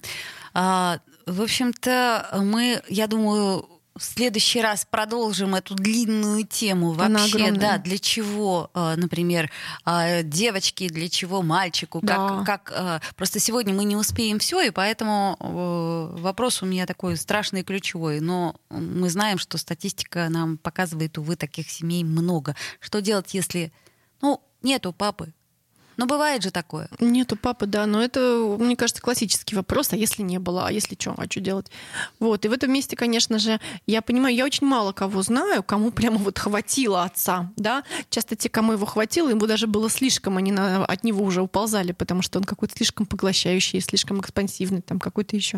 А, 0.53 0.99
в 1.25 1.41
общем-то, 1.41 2.39
мы, 2.41 2.82
я 2.88 3.08
думаю, 3.08 3.76
в 3.97 4.03
следующий 4.03 4.62
раз 4.62 4.86
продолжим 4.89 5.55
эту 5.55 5.75
длинную 5.75 6.45
тему 6.45 6.91
вообще, 6.91 7.51
да, 7.51 7.77
для 7.77 7.97
чего, 7.97 8.69
а, 8.73 8.95
например, 8.95 9.51
а, 9.86 10.23
девочки, 10.23 10.88
для 10.89 11.10
чего 11.10 11.41
мальчику, 11.41 11.99
Да. 12.01 12.15
как, 12.15 12.45
как 12.45 12.73
а, 12.75 13.01
просто 13.15 13.39
сегодня 13.39 13.73
мы 13.73 13.83
не 13.83 13.95
успеем 13.95 14.39
все, 14.39 14.62
и 14.62 14.69
поэтому 14.69 15.38
э, 15.39 16.21
вопрос 16.21 16.62
у 16.62 16.65
меня 16.65 16.86
такой 16.86 17.17
страшный 17.17 17.62
и 17.62 17.63
ключевой, 17.63 18.19
но 18.19 18.55
мы 18.69 19.10
знаем, 19.10 19.38
что 19.38 19.57
статистика 19.57 20.27
нам 20.29 20.57
показывает, 20.57 21.17
увы, 21.17 21.36
таких 21.36 21.69
семей 21.69 22.03
много. 22.03 22.55
Что 22.79 23.01
делать, 23.01 23.33
если, 23.33 23.71
ну, 24.21 24.41
нету 24.62 24.93
папы? 24.93 25.33
Ну, 25.97 26.05
бывает 26.05 26.43
же 26.43 26.51
такое. 26.51 26.89
Нету 26.99 27.36
папы, 27.36 27.65
да, 27.65 27.88
но 27.88 28.01
это, 28.03 28.19
мне 28.60 28.75
кажется, 28.75 29.01
классический 29.01 29.55
вопрос, 29.55 29.93
а 29.93 29.95
если 29.97 30.21
не 30.21 30.38
было, 30.38 30.67
а 30.67 30.71
если 30.71 30.95
что, 30.99 31.15
а 31.17 31.25
что 31.25 31.39
делать? 31.39 31.71
Вот, 32.19 32.45
и 32.45 32.47
в 32.47 32.51
этом 32.53 32.71
месте, 32.71 32.95
конечно 32.95 33.39
же, 33.39 33.60
я 33.88 34.03
понимаю, 34.03 34.36
я 34.36 34.45
очень 34.45 34.67
мало 34.67 34.91
кого 34.91 35.23
знаю, 35.23 35.63
кому 35.63 35.91
прямо 35.91 36.17
вот 36.17 36.38
хватило 36.38 37.03
отца, 37.03 37.51
да, 37.55 37.83
часто 38.12 38.36
те, 38.36 38.47
кому 38.47 38.73
его 38.73 38.86
хватило, 38.86 39.29
ему 39.29 39.47
даже 39.47 39.65
было 39.65 39.89
слишком, 39.89 40.38
они 40.38 40.51
на- 40.51 40.86
от 40.86 41.03
него 41.03 41.23
уже 41.25 41.41
уползали, 41.41 41.93
потому 41.93 42.21
что 42.21 42.38
он 42.38 42.45
какой-то 42.45 42.75
слишком 42.77 43.07
поглощающий, 43.07 43.81
слишком 43.81 44.21
экспансивный, 44.21 44.81
там 44.81 44.99
какой-то 44.99 45.36
еще. 45.36 45.57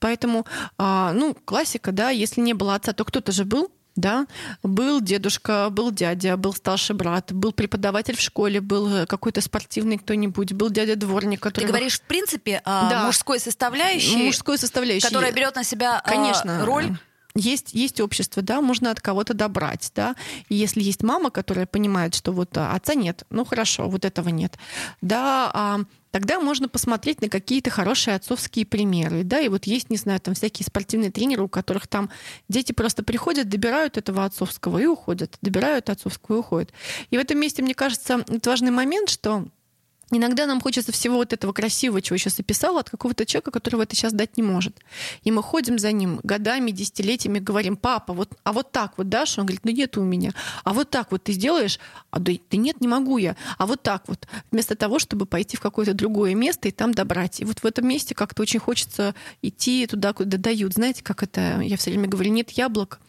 Поэтому, 0.00 0.44
а, 0.78 1.12
ну, 1.12 1.34
классика, 1.44 1.92
да, 1.92 2.10
если 2.10 2.40
не 2.40 2.54
было 2.54 2.74
отца, 2.74 2.92
то 2.92 3.04
кто-то 3.04 3.30
же 3.30 3.44
был, 3.44 3.70
да, 3.96 4.26
был 4.62 5.00
дедушка, 5.00 5.68
был 5.70 5.90
дядя, 5.90 6.36
был 6.36 6.54
старший 6.54 6.96
брат, 6.96 7.32
был 7.32 7.52
преподаватель 7.52 8.16
в 8.16 8.20
школе, 8.20 8.60
был 8.60 8.88
э, 8.88 9.06
какой-то 9.06 9.40
спортивный 9.40 9.98
кто-нибудь, 9.98 10.52
был 10.52 10.70
дядя 10.70 10.96
дворник, 10.96 11.40
который... 11.40 11.64
Ты 11.64 11.68
говоришь, 11.68 11.98
в 11.98 12.02
принципе, 12.02 12.60
о 12.64 12.88
Да. 12.90 13.06
мужской 13.06 13.38
составляющей, 13.38 14.16
мужской 14.16 14.58
составляющей. 14.58 15.06
которая 15.06 15.32
берет 15.32 15.54
на 15.56 15.64
себя 15.64 15.98
а, 15.98 16.08
Конечно. 16.08 16.64
роль. 16.64 16.96
Есть, 17.34 17.72
есть 17.72 18.00
общество, 18.00 18.42
да, 18.42 18.60
можно 18.60 18.90
от 18.90 19.00
кого-то 19.00 19.32
добрать, 19.32 19.90
да. 19.94 20.14
И 20.50 20.54
если 20.54 20.82
есть 20.82 21.02
мама, 21.02 21.30
которая 21.30 21.66
понимает, 21.66 22.14
что 22.14 22.30
вот 22.32 22.56
а, 22.58 22.74
отца 22.74 22.94
нет, 22.94 23.24
ну 23.30 23.44
хорошо, 23.44 23.88
вот 23.88 24.04
этого 24.04 24.28
нет, 24.28 24.58
да, 25.00 25.50
а, 25.54 25.80
тогда 26.10 26.38
можно 26.40 26.68
посмотреть 26.68 27.22
на 27.22 27.30
какие-то 27.30 27.70
хорошие 27.70 28.16
отцовские 28.16 28.66
примеры, 28.66 29.24
да, 29.24 29.40
и 29.40 29.48
вот 29.48 29.64
есть, 29.64 29.88
не 29.88 29.96
знаю, 29.96 30.20
там 30.20 30.34
всякие 30.34 30.66
спортивные 30.66 31.10
тренеры, 31.10 31.42
у 31.44 31.48
которых 31.48 31.86
там 31.86 32.10
дети 32.50 32.72
просто 32.72 33.02
приходят, 33.02 33.48
добирают 33.48 33.96
этого 33.96 34.26
отцовского 34.26 34.78
и 34.78 34.86
уходят, 34.86 35.38
добирают 35.40 35.88
отцовского 35.88 36.36
и 36.36 36.38
уходят. 36.38 36.72
И 37.10 37.16
в 37.16 37.20
этом 37.20 37.38
месте, 37.38 37.62
мне 37.62 37.74
кажется, 37.74 38.24
это 38.28 38.50
важный 38.50 38.72
момент, 38.72 39.08
что 39.08 39.46
Иногда 40.14 40.46
нам 40.46 40.60
хочется 40.60 40.92
всего 40.92 41.16
вот 41.16 41.32
этого 41.32 41.52
красивого, 41.52 42.02
чего 42.02 42.16
я 42.16 42.18
сейчас 42.18 42.38
описала, 42.38 42.80
от 42.80 42.90
какого-то 42.90 43.24
человека, 43.24 43.50
которого 43.50 43.82
это 43.82 43.96
сейчас 43.96 44.12
дать 44.12 44.36
не 44.36 44.42
может. 44.42 44.78
И 45.24 45.30
мы 45.30 45.42
ходим 45.42 45.78
за 45.78 45.90
ним 45.90 46.20
годами, 46.22 46.70
десятилетиями, 46.70 47.38
говорим, 47.38 47.76
папа, 47.76 48.12
вот, 48.12 48.34
а 48.44 48.52
вот 48.52 48.70
так 48.70 48.92
вот 48.98 49.08
дашь? 49.08 49.38
Он 49.38 49.46
говорит, 49.46 49.64
ну 49.64 49.70
нет 49.70 49.96
у 49.96 50.02
меня. 50.02 50.32
А 50.64 50.74
вот 50.74 50.90
так 50.90 51.10
вот 51.10 51.24
ты 51.24 51.32
сделаешь? 51.32 51.80
А 52.10 52.18
да, 52.18 52.32
да 52.50 52.56
нет, 52.58 52.82
не 52.82 52.88
могу 52.88 53.16
я. 53.16 53.36
А 53.56 53.66
вот 53.66 53.82
так 53.82 54.02
вот. 54.06 54.28
Вместо 54.50 54.76
того, 54.76 54.98
чтобы 54.98 55.24
пойти 55.24 55.56
в 55.56 55.60
какое-то 55.60 55.94
другое 55.94 56.34
место 56.34 56.68
и 56.68 56.72
там 56.72 56.92
добрать. 56.92 57.40
И 57.40 57.46
вот 57.46 57.60
в 57.60 57.64
этом 57.64 57.88
месте 57.88 58.14
как-то 58.14 58.42
очень 58.42 58.60
хочется 58.60 59.14
идти 59.40 59.86
туда, 59.86 60.12
куда 60.12 60.36
дают. 60.36 60.74
Знаете, 60.74 61.02
как 61.02 61.22
это, 61.22 61.60
я 61.62 61.78
все 61.78 61.90
время 61.90 62.06
говорю, 62.06 62.30
нет 62.32 62.50
яблок, 62.50 63.00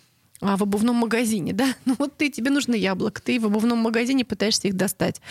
в 0.43 0.63
обувном 0.63 0.95
магазине, 0.95 1.53
да? 1.53 1.73
Ну 1.85 1.95
вот 1.99 2.17
ты, 2.17 2.29
тебе 2.29 2.49
нужно 2.49 2.75
яблоко, 2.75 3.21
ты 3.21 3.39
в 3.39 3.45
обувном 3.45 3.77
магазине 3.79 4.25
пытаешься 4.25 4.67
их 4.67 4.75
достать, 4.75 5.21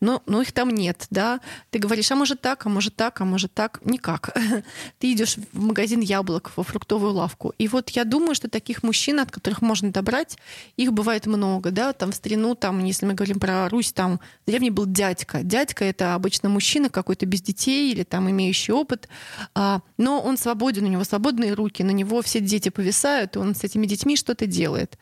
но, 0.00 0.22
но 0.26 0.42
их 0.42 0.52
там 0.52 0.70
нет, 0.70 1.06
да? 1.10 1.40
Ты 1.70 1.78
говоришь, 1.78 2.10
а 2.10 2.16
может 2.16 2.40
так, 2.40 2.66
а 2.66 2.68
может 2.68 2.94
так, 2.96 3.20
а 3.20 3.24
может 3.24 3.52
так? 3.52 3.80
Никак. 3.84 4.36
Ты 4.98 5.12
идешь 5.12 5.36
в 5.52 5.62
магазин 5.62 6.00
яблок, 6.00 6.52
во 6.56 6.62
фруктовую 6.62 7.12
лавку. 7.12 7.54
И 7.58 7.68
вот 7.68 7.90
я 7.90 8.04
думаю, 8.04 8.34
что 8.34 8.48
таких 8.48 8.82
мужчин, 8.82 9.20
от 9.20 9.30
которых 9.30 9.62
можно 9.62 9.90
добрать, 9.90 10.38
их 10.76 10.92
бывает 10.92 11.26
много, 11.26 11.70
да? 11.70 11.92
Там 11.92 12.12
в 12.12 12.14
старину, 12.14 12.54
там, 12.54 12.84
если 12.84 13.06
мы 13.06 13.14
говорим 13.14 13.38
про 13.38 13.68
Русь, 13.68 13.92
там 13.92 14.20
в 14.46 14.70
был 14.70 14.86
дядька. 14.86 15.42
Дядька— 15.42 15.84
это 15.86 16.14
обычно 16.14 16.48
мужчина 16.48 16.88
какой-то 16.88 17.26
без 17.26 17.42
детей 17.42 17.92
или 17.92 18.04
там 18.04 18.30
имеющий 18.30 18.72
опыт, 18.72 19.08
а, 19.54 19.80
но 19.98 20.20
он 20.20 20.36
свободен, 20.36 20.84
у 20.84 20.88
него 20.88 21.04
свободные 21.04 21.54
руки, 21.54 21.82
на 21.82 21.90
него 21.90 22.22
все 22.22 22.40
дети 22.40 22.68
повисают, 22.68 23.36
и 23.36 23.38
он 23.38 23.54
с 23.54 23.64
этими 23.64 23.86
детьми 23.86 24.16
что-то 24.16 24.46
делает 24.46 24.61
делает. 24.62 24.96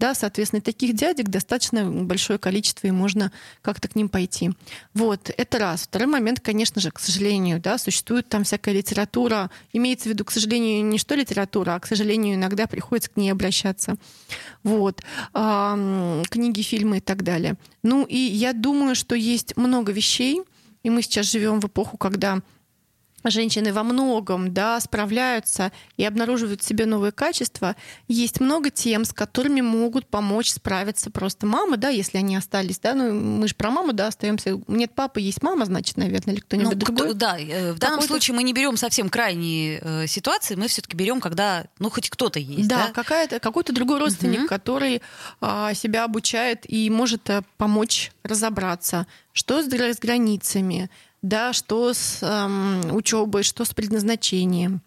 Да, 0.00 0.14
соответственно, 0.14 0.60
таких 0.60 0.94
дядек 0.96 1.28
достаточно 1.28 1.84
большое 1.84 2.38
количество, 2.38 2.88
и 2.88 2.90
можно 2.90 3.30
как-то 3.62 3.86
к 3.88 3.94
ним 3.94 4.08
пойти. 4.08 4.50
Вот, 4.92 5.30
это 5.36 5.58
раз. 5.58 5.82
Второй 5.82 6.08
момент, 6.08 6.40
конечно 6.40 6.80
же, 6.80 6.90
к 6.90 6.98
сожалению, 6.98 7.60
да, 7.60 7.78
существует 7.78 8.28
там 8.28 8.42
всякая 8.42 8.74
литература. 8.74 9.50
Имеется 9.72 10.08
в 10.08 10.12
виду, 10.12 10.24
к 10.24 10.32
сожалению, 10.32 10.84
не 10.84 10.98
что 10.98 11.14
литература, 11.14 11.74
а, 11.74 11.80
к 11.80 11.86
сожалению, 11.86 12.34
иногда 12.34 12.66
приходится 12.66 13.10
к 13.10 13.16
ней 13.16 13.30
обращаться. 13.30 13.96
Вот. 14.64 15.02
Книги, 15.32 16.62
фильмы 16.62 16.96
и 16.96 17.00
так 17.00 17.22
далее. 17.22 17.54
Ну 17.82 18.04
и 18.04 18.16
я 18.16 18.52
думаю, 18.52 18.94
что 18.96 19.14
есть 19.14 19.56
много 19.56 19.92
вещей, 19.92 20.42
и 20.82 20.90
мы 20.90 21.02
сейчас 21.02 21.30
живем 21.30 21.60
в 21.60 21.66
эпоху, 21.66 21.96
когда 21.98 22.40
женщины 23.30 23.72
во 23.72 23.82
многом 23.82 24.52
да, 24.52 24.80
справляются 24.80 25.72
и 25.96 26.04
обнаруживают 26.04 26.62
в 26.62 26.66
себе 26.66 26.86
новые 26.86 27.12
качества, 27.12 27.76
есть 28.08 28.40
много 28.40 28.70
тем, 28.70 29.04
с 29.04 29.12
которыми 29.12 29.60
могут 29.60 30.06
помочь 30.06 30.50
справиться 30.50 31.10
просто 31.10 31.46
мамы, 31.46 31.76
да, 31.76 31.88
если 31.88 32.18
они 32.18 32.36
остались, 32.36 32.78
да, 32.78 32.94
ну 32.94 33.12
мы 33.12 33.48
же 33.48 33.54
про 33.54 33.70
маму, 33.70 33.92
да, 33.92 34.08
остаемся. 34.08 34.60
Нет 34.68 34.92
папы, 34.94 35.20
есть 35.20 35.42
мама, 35.42 35.64
значит, 35.64 35.96
наверное, 35.96 36.34
или 36.34 36.40
кто-нибудь 36.40 36.74
ну, 36.74 36.78
другой. 36.78 37.06
Кто, 37.08 37.14
да, 37.14 37.38
э, 37.38 37.72
в 37.72 37.78
данном 37.78 38.02
случае 38.02 38.36
мы 38.36 38.42
не 38.42 38.52
берем 38.52 38.76
совсем 38.76 39.08
крайние 39.08 39.80
э, 39.82 40.06
ситуации, 40.06 40.54
мы 40.54 40.68
все-таки 40.68 40.96
берем, 40.96 41.20
когда, 41.20 41.66
ну, 41.78 41.90
хоть 41.90 42.10
кто-то 42.10 42.38
есть. 42.38 42.68
Да, 42.68 42.88
да? 42.88 42.92
Какая-то, 42.92 43.40
какой-то 43.40 43.72
другой 43.72 43.98
родственник, 43.98 44.40
угу. 44.40 44.48
который 44.48 45.02
а, 45.40 45.74
себя 45.74 46.04
обучает 46.04 46.70
и 46.70 46.90
может 46.90 47.28
а, 47.30 47.42
помочь 47.56 48.12
разобраться, 48.22 49.06
что 49.32 49.62
с, 49.62 49.66
с 49.66 49.98
границами, 49.98 50.90
да, 51.24 51.54
что 51.54 51.94
с 51.94 52.18
эм, 52.22 52.94
учебой, 52.94 53.44
что 53.44 53.64
с 53.64 53.72
предназначением 53.72 54.82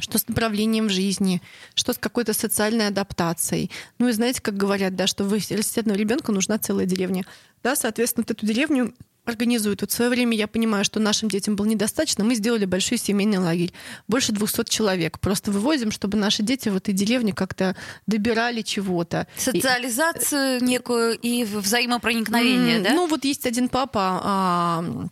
что 0.00 0.16
с 0.16 0.28
направлением 0.28 0.86
в 0.86 0.90
жизни, 0.90 1.42
что 1.74 1.92
с 1.92 1.98
какой-то 1.98 2.32
социальной 2.32 2.86
адаптацией. 2.86 3.68
Ну 3.98 4.06
и 4.06 4.12
знаете, 4.12 4.40
как 4.40 4.56
говорят, 4.56 4.94
да, 4.94 5.08
что 5.08 5.24
вырастить 5.24 5.76
одного 5.76 5.98
ребенка 5.98 6.30
нужна 6.30 6.56
целая 6.56 6.86
деревня. 6.86 7.24
Да, 7.64 7.74
соответственно, 7.74 8.24
вот 8.28 8.30
эту 8.30 8.46
деревню 8.46 8.94
организуют. 9.24 9.80
Вот 9.80 9.90
в 9.90 9.94
свое 9.94 10.08
время 10.08 10.36
я 10.36 10.46
понимаю, 10.46 10.84
что 10.84 11.00
нашим 11.00 11.28
детям 11.28 11.56
было 11.56 11.66
недостаточно. 11.66 12.22
Мы 12.22 12.36
сделали 12.36 12.64
большой 12.64 12.96
семейный 12.96 13.38
лагерь. 13.38 13.72
Больше 14.06 14.30
200 14.30 14.70
человек. 14.70 15.18
Просто 15.18 15.50
вывозим, 15.50 15.90
чтобы 15.90 16.16
наши 16.16 16.44
дети 16.44 16.68
в 16.68 16.76
этой 16.76 16.94
деревне 16.94 17.32
как-то 17.32 17.74
добирали 18.06 18.62
чего-то. 18.62 19.26
Социализацию 19.36 20.58
и... 20.58 20.64
некую 20.64 21.18
и 21.18 21.42
взаимопроникновение, 21.42 22.78
mm, 22.78 22.82
да? 22.84 22.94
Ну 22.94 23.08
вот 23.08 23.24
есть 23.24 23.46
один 23.46 23.68
папа, 23.68 24.20
а, 24.22 25.08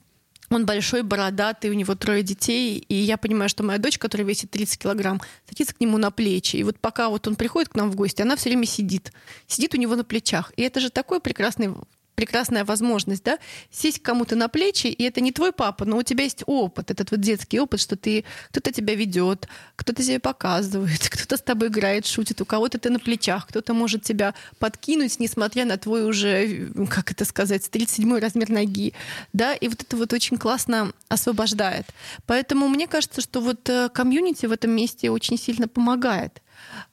он 0.50 0.66
большой, 0.66 1.02
бородатый, 1.02 1.70
у 1.70 1.74
него 1.74 1.94
трое 1.94 2.22
детей, 2.22 2.78
и 2.78 2.94
я 2.94 3.16
понимаю, 3.16 3.48
что 3.48 3.62
моя 3.62 3.78
дочь, 3.78 3.98
которая 3.98 4.26
весит 4.26 4.50
30 4.50 4.78
килограмм, 4.78 5.20
садится 5.48 5.74
к 5.74 5.80
нему 5.80 5.98
на 5.98 6.10
плечи. 6.10 6.56
И 6.56 6.62
вот 6.62 6.78
пока 6.78 7.08
вот 7.08 7.26
он 7.26 7.36
приходит 7.36 7.70
к 7.70 7.74
нам 7.74 7.90
в 7.90 7.96
гости, 7.96 8.22
она 8.22 8.36
все 8.36 8.50
время 8.50 8.66
сидит. 8.66 9.12
Сидит 9.46 9.74
у 9.74 9.78
него 9.78 9.96
на 9.96 10.04
плечах. 10.04 10.52
И 10.56 10.62
это 10.62 10.80
же 10.80 10.90
такой 10.90 11.20
прекрасный 11.20 11.74
прекрасная 12.16 12.64
возможность, 12.64 13.22
да, 13.22 13.38
сесть 13.70 14.02
кому-то 14.02 14.34
на 14.34 14.48
плечи, 14.48 14.88
и 14.88 15.04
это 15.04 15.20
не 15.20 15.30
твой 15.32 15.52
папа, 15.52 15.84
но 15.84 15.98
у 15.98 16.02
тебя 16.02 16.24
есть 16.24 16.42
опыт, 16.46 16.90
этот 16.90 17.10
вот 17.10 17.20
детский 17.20 17.60
опыт, 17.60 17.78
что 17.78 17.96
ты 17.96 18.24
кто-то 18.50 18.72
тебя 18.72 18.94
ведет, 18.94 19.48
кто-то 19.76 20.02
тебе 20.02 20.18
показывает, 20.18 21.08
кто-то 21.10 21.36
с 21.36 21.42
тобой 21.42 21.68
играет, 21.68 22.06
шутит, 22.06 22.40
у 22.40 22.46
кого-то 22.46 22.78
ты 22.78 22.90
на 22.90 22.98
плечах, 22.98 23.46
кто-то 23.46 23.74
может 23.74 24.02
тебя 24.02 24.34
подкинуть, 24.58 25.20
несмотря 25.20 25.66
на 25.66 25.76
твой 25.76 26.08
уже, 26.08 26.70
как 26.90 27.12
это 27.12 27.24
сказать, 27.24 27.70
37 27.70 28.18
размер 28.18 28.50
ноги, 28.50 28.94
да, 29.32 29.54
и 29.54 29.68
вот 29.68 29.82
это 29.82 29.96
вот 29.96 30.12
очень 30.12 30.38
классно 30.38 30.92
освобождает. 31.08 31.86
Поэтому 32.26 32.68
мне 32.68 32.88
кажется, 32.88 33.20
что 33.20 33.40
вот 33.40 33.68
э, 33.68 33.90
комьюнити 33.90 34.46
в 34.46 34.52
этом 34.52 34.70
месте 34.70 35.10
очень 35.10 35.38
сильно 35.38 35.68
помогает. 35.68 36.42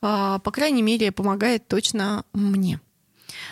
А, 0.02 0.40
по 0.40 0.52
крайней 0.52 0.82
мере, 0.82 1.12
помогает 1.12 1.68
точно 1.68 2.26
мне. 2.34 2.80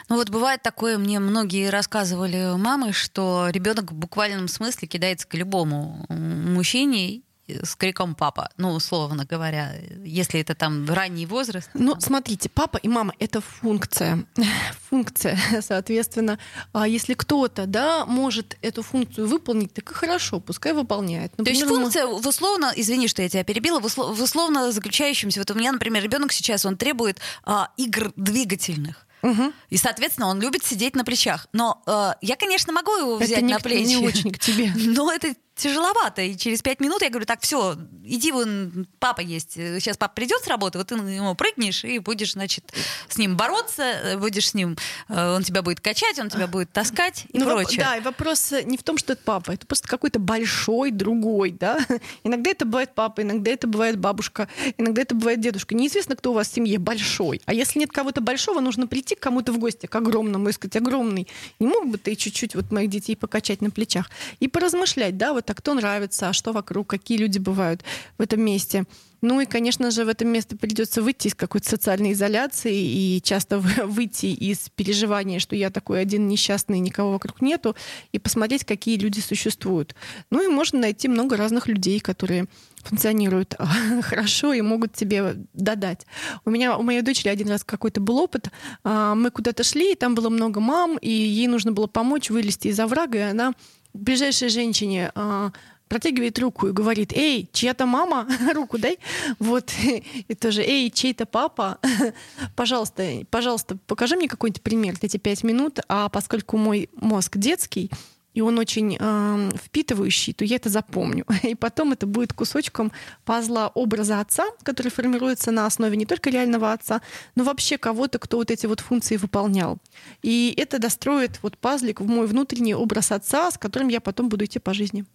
Ну 0.09 0.15
вот 0.15 0.29
бывает 0.29 0.61
такое, 0.61 0.97
мне 0.97 1.19
многие 1.19 1.69
рассказывали 1.69 2.57
мамы, 2.57 2.93
что 2.93 3.49
ребенок 3.49 3.91
в 3.91 3.95
буквальном 3.95 4.47
смысле 4.47 4.87
кидается 4.87 5.27
к 5.27 5.33
любому 5.33 6.05
мужчине 6.09 7.21
с 7.63 7.75
криком 7.75 8.15
папа, 8.15 8.49
ну, 8.57 8.71
условно 8.71 9.25
говоря, 9.25 9.73
если 10.03 10.39
это 10.39 10.55
там 10.55 10.87
ранний 10.89 11.25
возраст. 11.25 11.69
Ну, 11.73 11.95
смотрите, 11.99 12.49
папа 12.49 12.77
и 12.77 12.87
мама— 12.87 13.13
это 13.19 13.41
функция. 13.41 14.25
Функция, 14.89 15.37
соответственно. 15.61 16.39
А 16.73 16.87
если 16.87 17.13
кто-то, 17.13 17.65
да, 17.65 18.05
может 18.05 18.57
эту 18.61 18.83
функцию 18.83 19.27
выполнить, 19.27 19.73
так 19.73 19.89
и 19.91 19.93
хорошо, 19.93 20.39
пускай 20.39 20.73
выполняет. 20.73 21.37
Например, 21.37 21.67
То 21.67 21.73
есть 21.73 21.81
функция 21.81 22.05
в 22.07 22.27
условно, 22.27 22.73
извини, 22.75 23.07
что 23.07 23.21
я 23.21 23.29
тебя 23.29 23.43
перебила, 23.43 23.79
в 23.79 24.21
условно 24.21 24.71
заключающемся, 24.71 25.39
вот 25.39 25.51
у 25.51 25.55
меня, 25.55 25.71
например, 25.71 26.03
ребенок 26.03 26.31
сейчас, 26.31 26.65
он 26.65 26.77
требует 26.77 27.19
а, 27.43 27.69
игр 27.77 28.11
двигательных. 28.15 29.07
Угу. 29.23 29.53
И, 29.69 29.77
соответственно, 29.77 30.27
он 30.27 30.41
любит 30.41 30.63
сидеть 30.63 30.95
на 30.95 31.03
плечах. 31.03 31.47
Но 31.53 31.81
э, 31.85 32.13
я, 32.21 32.35
конечно, 32.35 32.73
могу 32.73 32.95
его 32.95 33.17
взять 33.17 33.39
это 33.39 33.45
на 33.45 33.59
плечи. 33.59 33.87
не 33.87 33.97
очень 33.97 34.31
к 34.31 34.39
тебе. 34.39 34.71
Но 34.75 35.11
это 35.11 35.33
тяжеловато. 35.61 36.23
И 36.23 36.35
через 36.35 36.61
пять 36.61 36.79
минут 36.79 37.01
я 37.01 37.09
говорю, 37.09 37.25
так, 37.25 37.41
все, 37.41 37.77
иди, 38.03 38.31
вон, 38.31 38.87
папа 38.99 39.21
есть. 39.21 39.53
Сейчас 39.53 39.95
папа 39.95 40.13
придет 40.15 40.41
с 40.43 40.47
работы, 40.47 40.79
вот 40.79 40.87
ты 40.87 40.95
на 40.95 41.07
него 41.07 41.35
прыгнешь 41.35 41.83
и 41.83 41.99
будешь, 41.99 42.33
значит, 42.33 42.73
с 43.07 43.17
ним 43.17 43.37
бороться, 43.37 44.17
будешь 44.17 44.49
с 44.49 44.53
ним, 44.55 44.77
э, 45.07 45.35
он 45.35 45.43
тебя 45.43 45.61
будет 45.61 45.79
качать, 45.79 46.17
он 46.17 46.29
тебя 46.29 46.47
будет 46.47 46.71
таскать 46.71 47.25
и 47.31 47.37
ну, 47.37 47.45
прочее. 47.45 47.83
Да, 47.83 47.97
и 47.97 48.01
вопрос 48.01 48.51
не 48.63 48.77
в 48.77 48.83
том, 48.83 48.97
что 48.97 49.13
это 49.13 49.21
папа, 49.23 49.51
это 49.51 49.67
просто 49.67 49.87
какой-то 49.87 50.19
большой 50.19 50.91
другой, 50.91 51.51
да. 51.51 51.79
Иногда 52.23 52.49
это 52.49 52.65
бывает 52.65 52.95
папа, 52.95 53.21
иногда 53.21 53.51
это 53.51 53.67
бывает 53.67 53.99
бабушка, 53.99 54.47
иногда 54.77 55.03
это 55.03 55.13
бывает 55.13 55.39
дедушка. 55.39 55.75
Неизвестно, 55.75 56.15
кто 56.15 56.31
у 56.31 56.33
вас 56.33 56.49
в 56.49 56.53
семье 56.53 56.79
большой. 56.79 57.41
А 57.45 57.53
если 57.53 57.79
нет 57.79 57.91
кого-то 57.91 58.21
большого, 58.21 58.61
нужно 58.61 58.87
прийти 58.87 59.15
к 59.15 59.19
кому-то 59.19 59.51
в 59.51 59.59
гости, 59.59 59.85
к 59.85 59.95
огромному, 59.95 60.49
и 60.49 60.51
сказать, 60.53 60.75
огромный. 60.77 61.27
Не 61.59 61.67
мог 61.67 61.87
бы 61.87 61.97
ты 61.97 62.15
чуть-чуть 62.15 62.55
вот 62.55 62.71
моих 62.71 62.89
детей 62.89 63.15
покачать 63.15 63.61
на 63.61 63.69
плечах? 63.69 64.09
И 64.39 64.47
поразмышлять, 64.47 65.17
да, 65.17 65.33
вот 65.33 65.50
а 65.51 65.53
кто 65.53 65.73
нравится, 65.73 66.29
а 66.29 66.33
что 66.33 66.53
вокруг, 66.53 66.87
какие 66.87 67.17
люди 67.17 67.37
бывают 67.37 67.83
в 68.17 68.21
этом 68.21 68.41
месте. 68.41 68.85
Ну 69.21 69.39
и, 69.39 69.45
конечно 69.45 69.91
же, 69.91 70.03
в 70.03 70.07
этом 70.07 70.29
месте 70.29 70.55
придется 70.55 71.01
выйти 71.03 71.27
из 71.27 71.35
какой-то 71.35 71.69
социальной 71.69 72.13
изоляции 72.13 72.75
и 72.75 73.21
часто 73.21 73.59
выйти 73.85 74.27
из 74.27 74.69
переживания, 74.75 75.39
что 75.39 75.55
я 75.55 75.69
такой 75.69 76.01
один 76.01 76.27
несчастный, 76.27 76.79
никого 76.79 77.11
вокруг 77.11 77.41
нету, 77.41 77.75
и 78.11 78.17
посмотреть, 78.19 78.63
какие 78.63 78.97
люди 78.97 79.19
существуют. 79.19 79.93
Ну 80.31 80.43
и 80.43 80.47
можно 80.47 80.79
найти 80.79 81.07
много 81.07 81.37
разных 81.37 81.67
людей, 81.67 81.99
которые 81.99 82.47
функционируют 82.77 83.55
хорошо 84.01 84.53
и 84.53 84.61
могут 84.61 84.93
тебе 84.93 85.35
додать. 85.53 86.07
У 86.45 86.49
меня, 86.49 86.77
у 86.77 86.81
моей 86.81 87.01
дочери 87.01 87.29
один 87.29 87.49
раз 87.49 87.63
какой-то 87.63 88.01
был 88.01 88.17
опыт. 88.17 88.49
А, 88.83 89.13
мы 89.13 89.29
куда-то 89.29 89.63
шли, 89.63 89.91
и 89.91 89.95
там 89.95 90.15
было 90.15 90.29
много 90.29 90.59
мам, 90.59 90.97
и 90.97 91.09
ей 91.09 91.47
нужно 91.47 91.71
было 91.73 91.85
помочь 91.85 92.31
вылезти 92.31 92.69
из 92.69 92.79
оврага, 92.79 93.17
и 93.17 93.21
она 93.21 93.53
ближайшей 93.93 94.49
женщине 94.49 95.11
а, 95.15 95.51
протягивает 95.91 96.39
руку 96.39 96.67
и 96.67 96.71
говорит, 96.71 97.11
эй, 97.11 97.49
чья-то 97.51 97.85
мама, 97.85 98.25
руку 98.53 98.77
дай. 98.77 98.97
Вот, 99.39 99.73
и 100.27 100.35
тоже, 100.35 100.61
эй, 100.61 100.89
чей-то 100.89 101.25
папа, 101.25 101.79
пожалуйста, 102.55 103.25
пожалуйста, 103.29 103.77
покажи 103.87 104.15
мне 104.15 104.29
какой-нибудь 104.29 104.61
пример. 104.61 104.95
Эти 105.01 105.17
пять 105.17 105.43
минут, 105.43 105.79
а 105.89 106.07
поскольку 106.07 106.55
мой 106.55 106.89
мозг 106.95 107.37
детский, 107.37 107.91
и 108.33 108.41
он 108.41 108.57
очень 108.59 108.97
э, 108.99 109.49
впитывающий, 109.55 110.33
то 110.33 110.45
я 110.45 110.55
это 110.55 110.69
запомню. 110.69 111.25
И 111.43 111.55
потом 111.55 111.91
это 111.91 112.05
будет 112.05 112.33
кусочком 112.33 112.91
пазла 113.25 113.71
образа 113.73 114.19
отца, 114.19 114.45
который 114.63 114.91
формируется 114.91 115.51
на 115.51 115.65
основе 115.65 115.97
не 115.97 116.05
только 116.05 116.29
реального 116.29 116.71
отца, 116.71 117.01
но 117.35 117.43
вообще 117.43 117.77
кого-то, 117.77 118.19
кто 118.19 118.37
вот 118.37 118.51
эти 118.51 118.65
вот 118.65 118.79
функции 118.79 119.17
выполнял. 119.17 119.79
И 120.21 120.53
это 120.57 120.79
достроит 120.79 121.39
вот 121.41 121.57
пазлик 121.57 122.01
в 122.01 122.07
мой 122.07 122.27
внутренний 122.27 122.75
образ 122.75 123.11
отца, 123.11 123.51
с 123.51 123.57
которым 123.57 123.89
я 123.89 123.99
потом 124.01 124.29
буду 124.29 124.45
идти 124.45 124.59
по 124.59 124.73
жизни. 124.73 125.05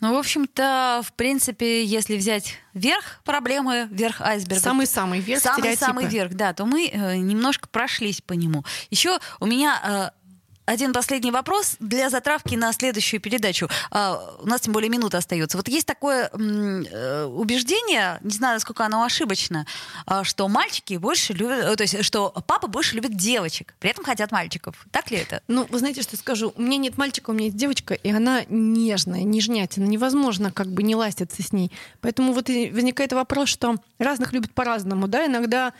Ну, 0.00 0.14
в 0.14 0.18
общем-то, 0.18 1.02
в 1.04 1.12
принципе, 1.12 1.84
если 1.84 2.16
взять 2.16 2.54
верх 2.72 3.20
проблемы, 3.24 3.88
верх 3.90 4.20
айсберга. 4.20 4.62
Самый-самый 4.62 5.20
верх 5.20 5.42
Самый-самый 5.42 6.06
верх, 6.06 6.34
да, 6.34 6.52
то 6.52 6.64
мы 6.64 6.88
э, 6.88 7.16
немножко 7.16 7.68
прошлись 7.68 8.20
по 8.20 8.32
нему. 8.32 8.64
Еще 8.90 9.18
у 9.38 9.46
меня 9.46 10.12
э, 10.14 10.19
один 10.70 10.92
последний 10.92 11.32
вопрос 11.32 11.76
для 11.80 12.10
затравки 12.10 12.54
на 12.54 12.72
следующую 12.72 13.20
передачу. 13.20 13.68
А, 13.90 14.36
у 14.40 14.46
нас 14.46 14.60
тем 14.60 14.72
более 14.72 14.88
минута 14.88 15.18
остается. 15.18 15.56
Вот 15.56 15.66
есть 15.66 15.84
такое 15.84 16.30
э, 16.32 17.24
убеждение, 17.24 18.20
не 18.22 18.30
знаю, 18.30 18.54
насколько 18.54 18.86
оно 18.86 19.02
ошибочно, 19.02 19.66
а, 20.06 20.22
что 20.22 20.46
мальчики 20.46 20.94
больше 20.94 21.32
любят, 21.32 21.64
э, 21.64 21.74
то 21.74 21.82
есть, 21.82 22.04
что 22.04 22.32
папа 22.46 22.68
больше 22.68 22.94
любит 22.94 23.16
девочек, 23.16 23.74
при 23.80 23.90
этом 23.90 24.04
хотят 24.04 24.30
мальчиков. 24.30 24.86
Так 24.92 25.10
ли 25.10 25.18
это? 25.18 25.42
Ну, 25.48 25.66
вы 25.68 25.80
знаете, 25.80 26.02
что 26.02 26.16
скажу? 26.16 26.52
У 26.56 26.62
меня 26.62 26.76
нет 26.76 26.96
мальчика, 26.96 27.30
у 27.30 27.32
меня 27.32 27.46
есть 27.46 27.56
девочка, 27.56 27.94
и 27.94 28.10
она 28.12 28.42
нежная, 28.48 29.22
нежнятина. 29.22 29.86
Невозможно 29.86 30.52
как 30.52 30.68
бы 30.68 30.84
не 30.84 30.94
ластиться 30.94 31.42
с 31.42 31.52
ней. 31.52 31.72
Поэтому 32.00 32.32
вот 32.32 32.48
возникает 32.48 33.12
вопрос, 33.12 33.48
что 33.48 33.74
разных 33.98 34.32
любят 34.32 34.52
по-разному, 34.52 35.08
да, 35.08 35.26
иногда 35.26 35.72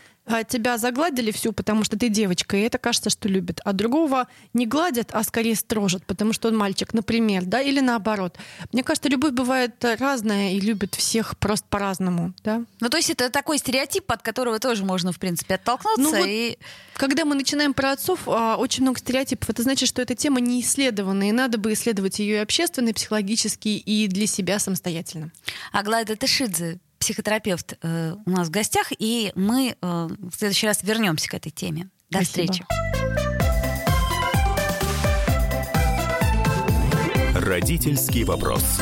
тебя 0.47 0.77
загладили 0.77 1.31
всю, 1.31 1.51
потому 1.51 1.83
что 1.83 1.97
ты 1.97 2.09
девочка, 2.09 2.55
и 2.55 2.61
это 2.61 2.77
кажется, 2.77 3.09
что 3.09 3.27
любит. 3.27 3.59
А 3.65 3.73
другого 3.73 4.27
не 4.53 4.65
гладят, 4.65 5.09
а 5.11 5.23
скорее 5.23 5.55
строжат, 5.55 6.05
потому 6.05 6.33
что 6.33 6.47
он 6.47 6.57
мальчик, 6.57 6.93
например, 6.93 7.45
да, 7.45 7.61
или 7.61 7.79
наоборот. 7.79 8.37
Мне 8.71 8.83
кажется, 8.83 9.09
любовь 9.09 9.33
бывает 9.33 9.83
разная 9.99 10.53
и 10.53 10.59
любит 10.59 10.95
всех 10.95 11.37
просто 11.37 11.67
по-разному, 11.69 12.33
да. 12.43 12.63
Ну, 12.79 12.89
то 12.89 12.97
есть 12.97 13.09
это 13.09 13.29
такой 13.29 13.57
стереотип, 13.57 14.09
от 14.11 14.21
которого 14.21 14.59
тоже 14.59 14.85
можно, 14.85 15.11
в 15.11 15.19
принципе, 15.19 15.55
оттолкнуться. 15.55 16.01
Ну, 16.01 16.11
вот, 16.11 16.27
и... 16.27 16.57
Когда 16.93 17.25
мы 17.25 17.35
начинаем 17.35 17.73
про 17.73 17.91
отцов, 17.91 18.21
а, 18.27 18.57
очень 18.57 18.83
много 18.83 18.99
стереотипов. 18.99 19.49
Это 19.49 19.63
значит, 19.63 19.89
что 19.89 20.01
эта 20.01 20.13
тема 20.15 20.39
не 20.39 20.61
исследована, 20.61 21.27
и 21.29 21.31
надо 21.31 21.57
бы 21.57 21.73
исследовать 21.73 22.19
ее 22.19 22.35
и 22.35 22.39
общественно, 22.39 22.89
и 22.89 22.93
психологически, 22.93 23.69
и 23.69 24.07
для 24.07 24.27
себя 24.27 24.59
самостоятельно. 24.59 25.31
Аглайда 25.71 26.15
Тышидзе, 26.15 26.79
психотерапевт 27.01 27.77
э, 27.81 28.15
у 28.25 28.29
нас 28.29 28.47
в 28.47 28.51
гостях, 28.51 28.91
и 28.97 29.31
мы 29.35 29.75
э, 29.81 30.09
в 30.19 30.35
следующий 30.37 30.67
раз 30.67 30.83
вернемся 30.83 31.27
к 31.27 31.33
этой 31.33 31.49
теме. 31.49 31.89
До 32.09 32.23
Спасибо. 32.23 32.53
встречи. 32.53 32.65
Родительский 37.33 38.23
вопрос. 38.23 38.79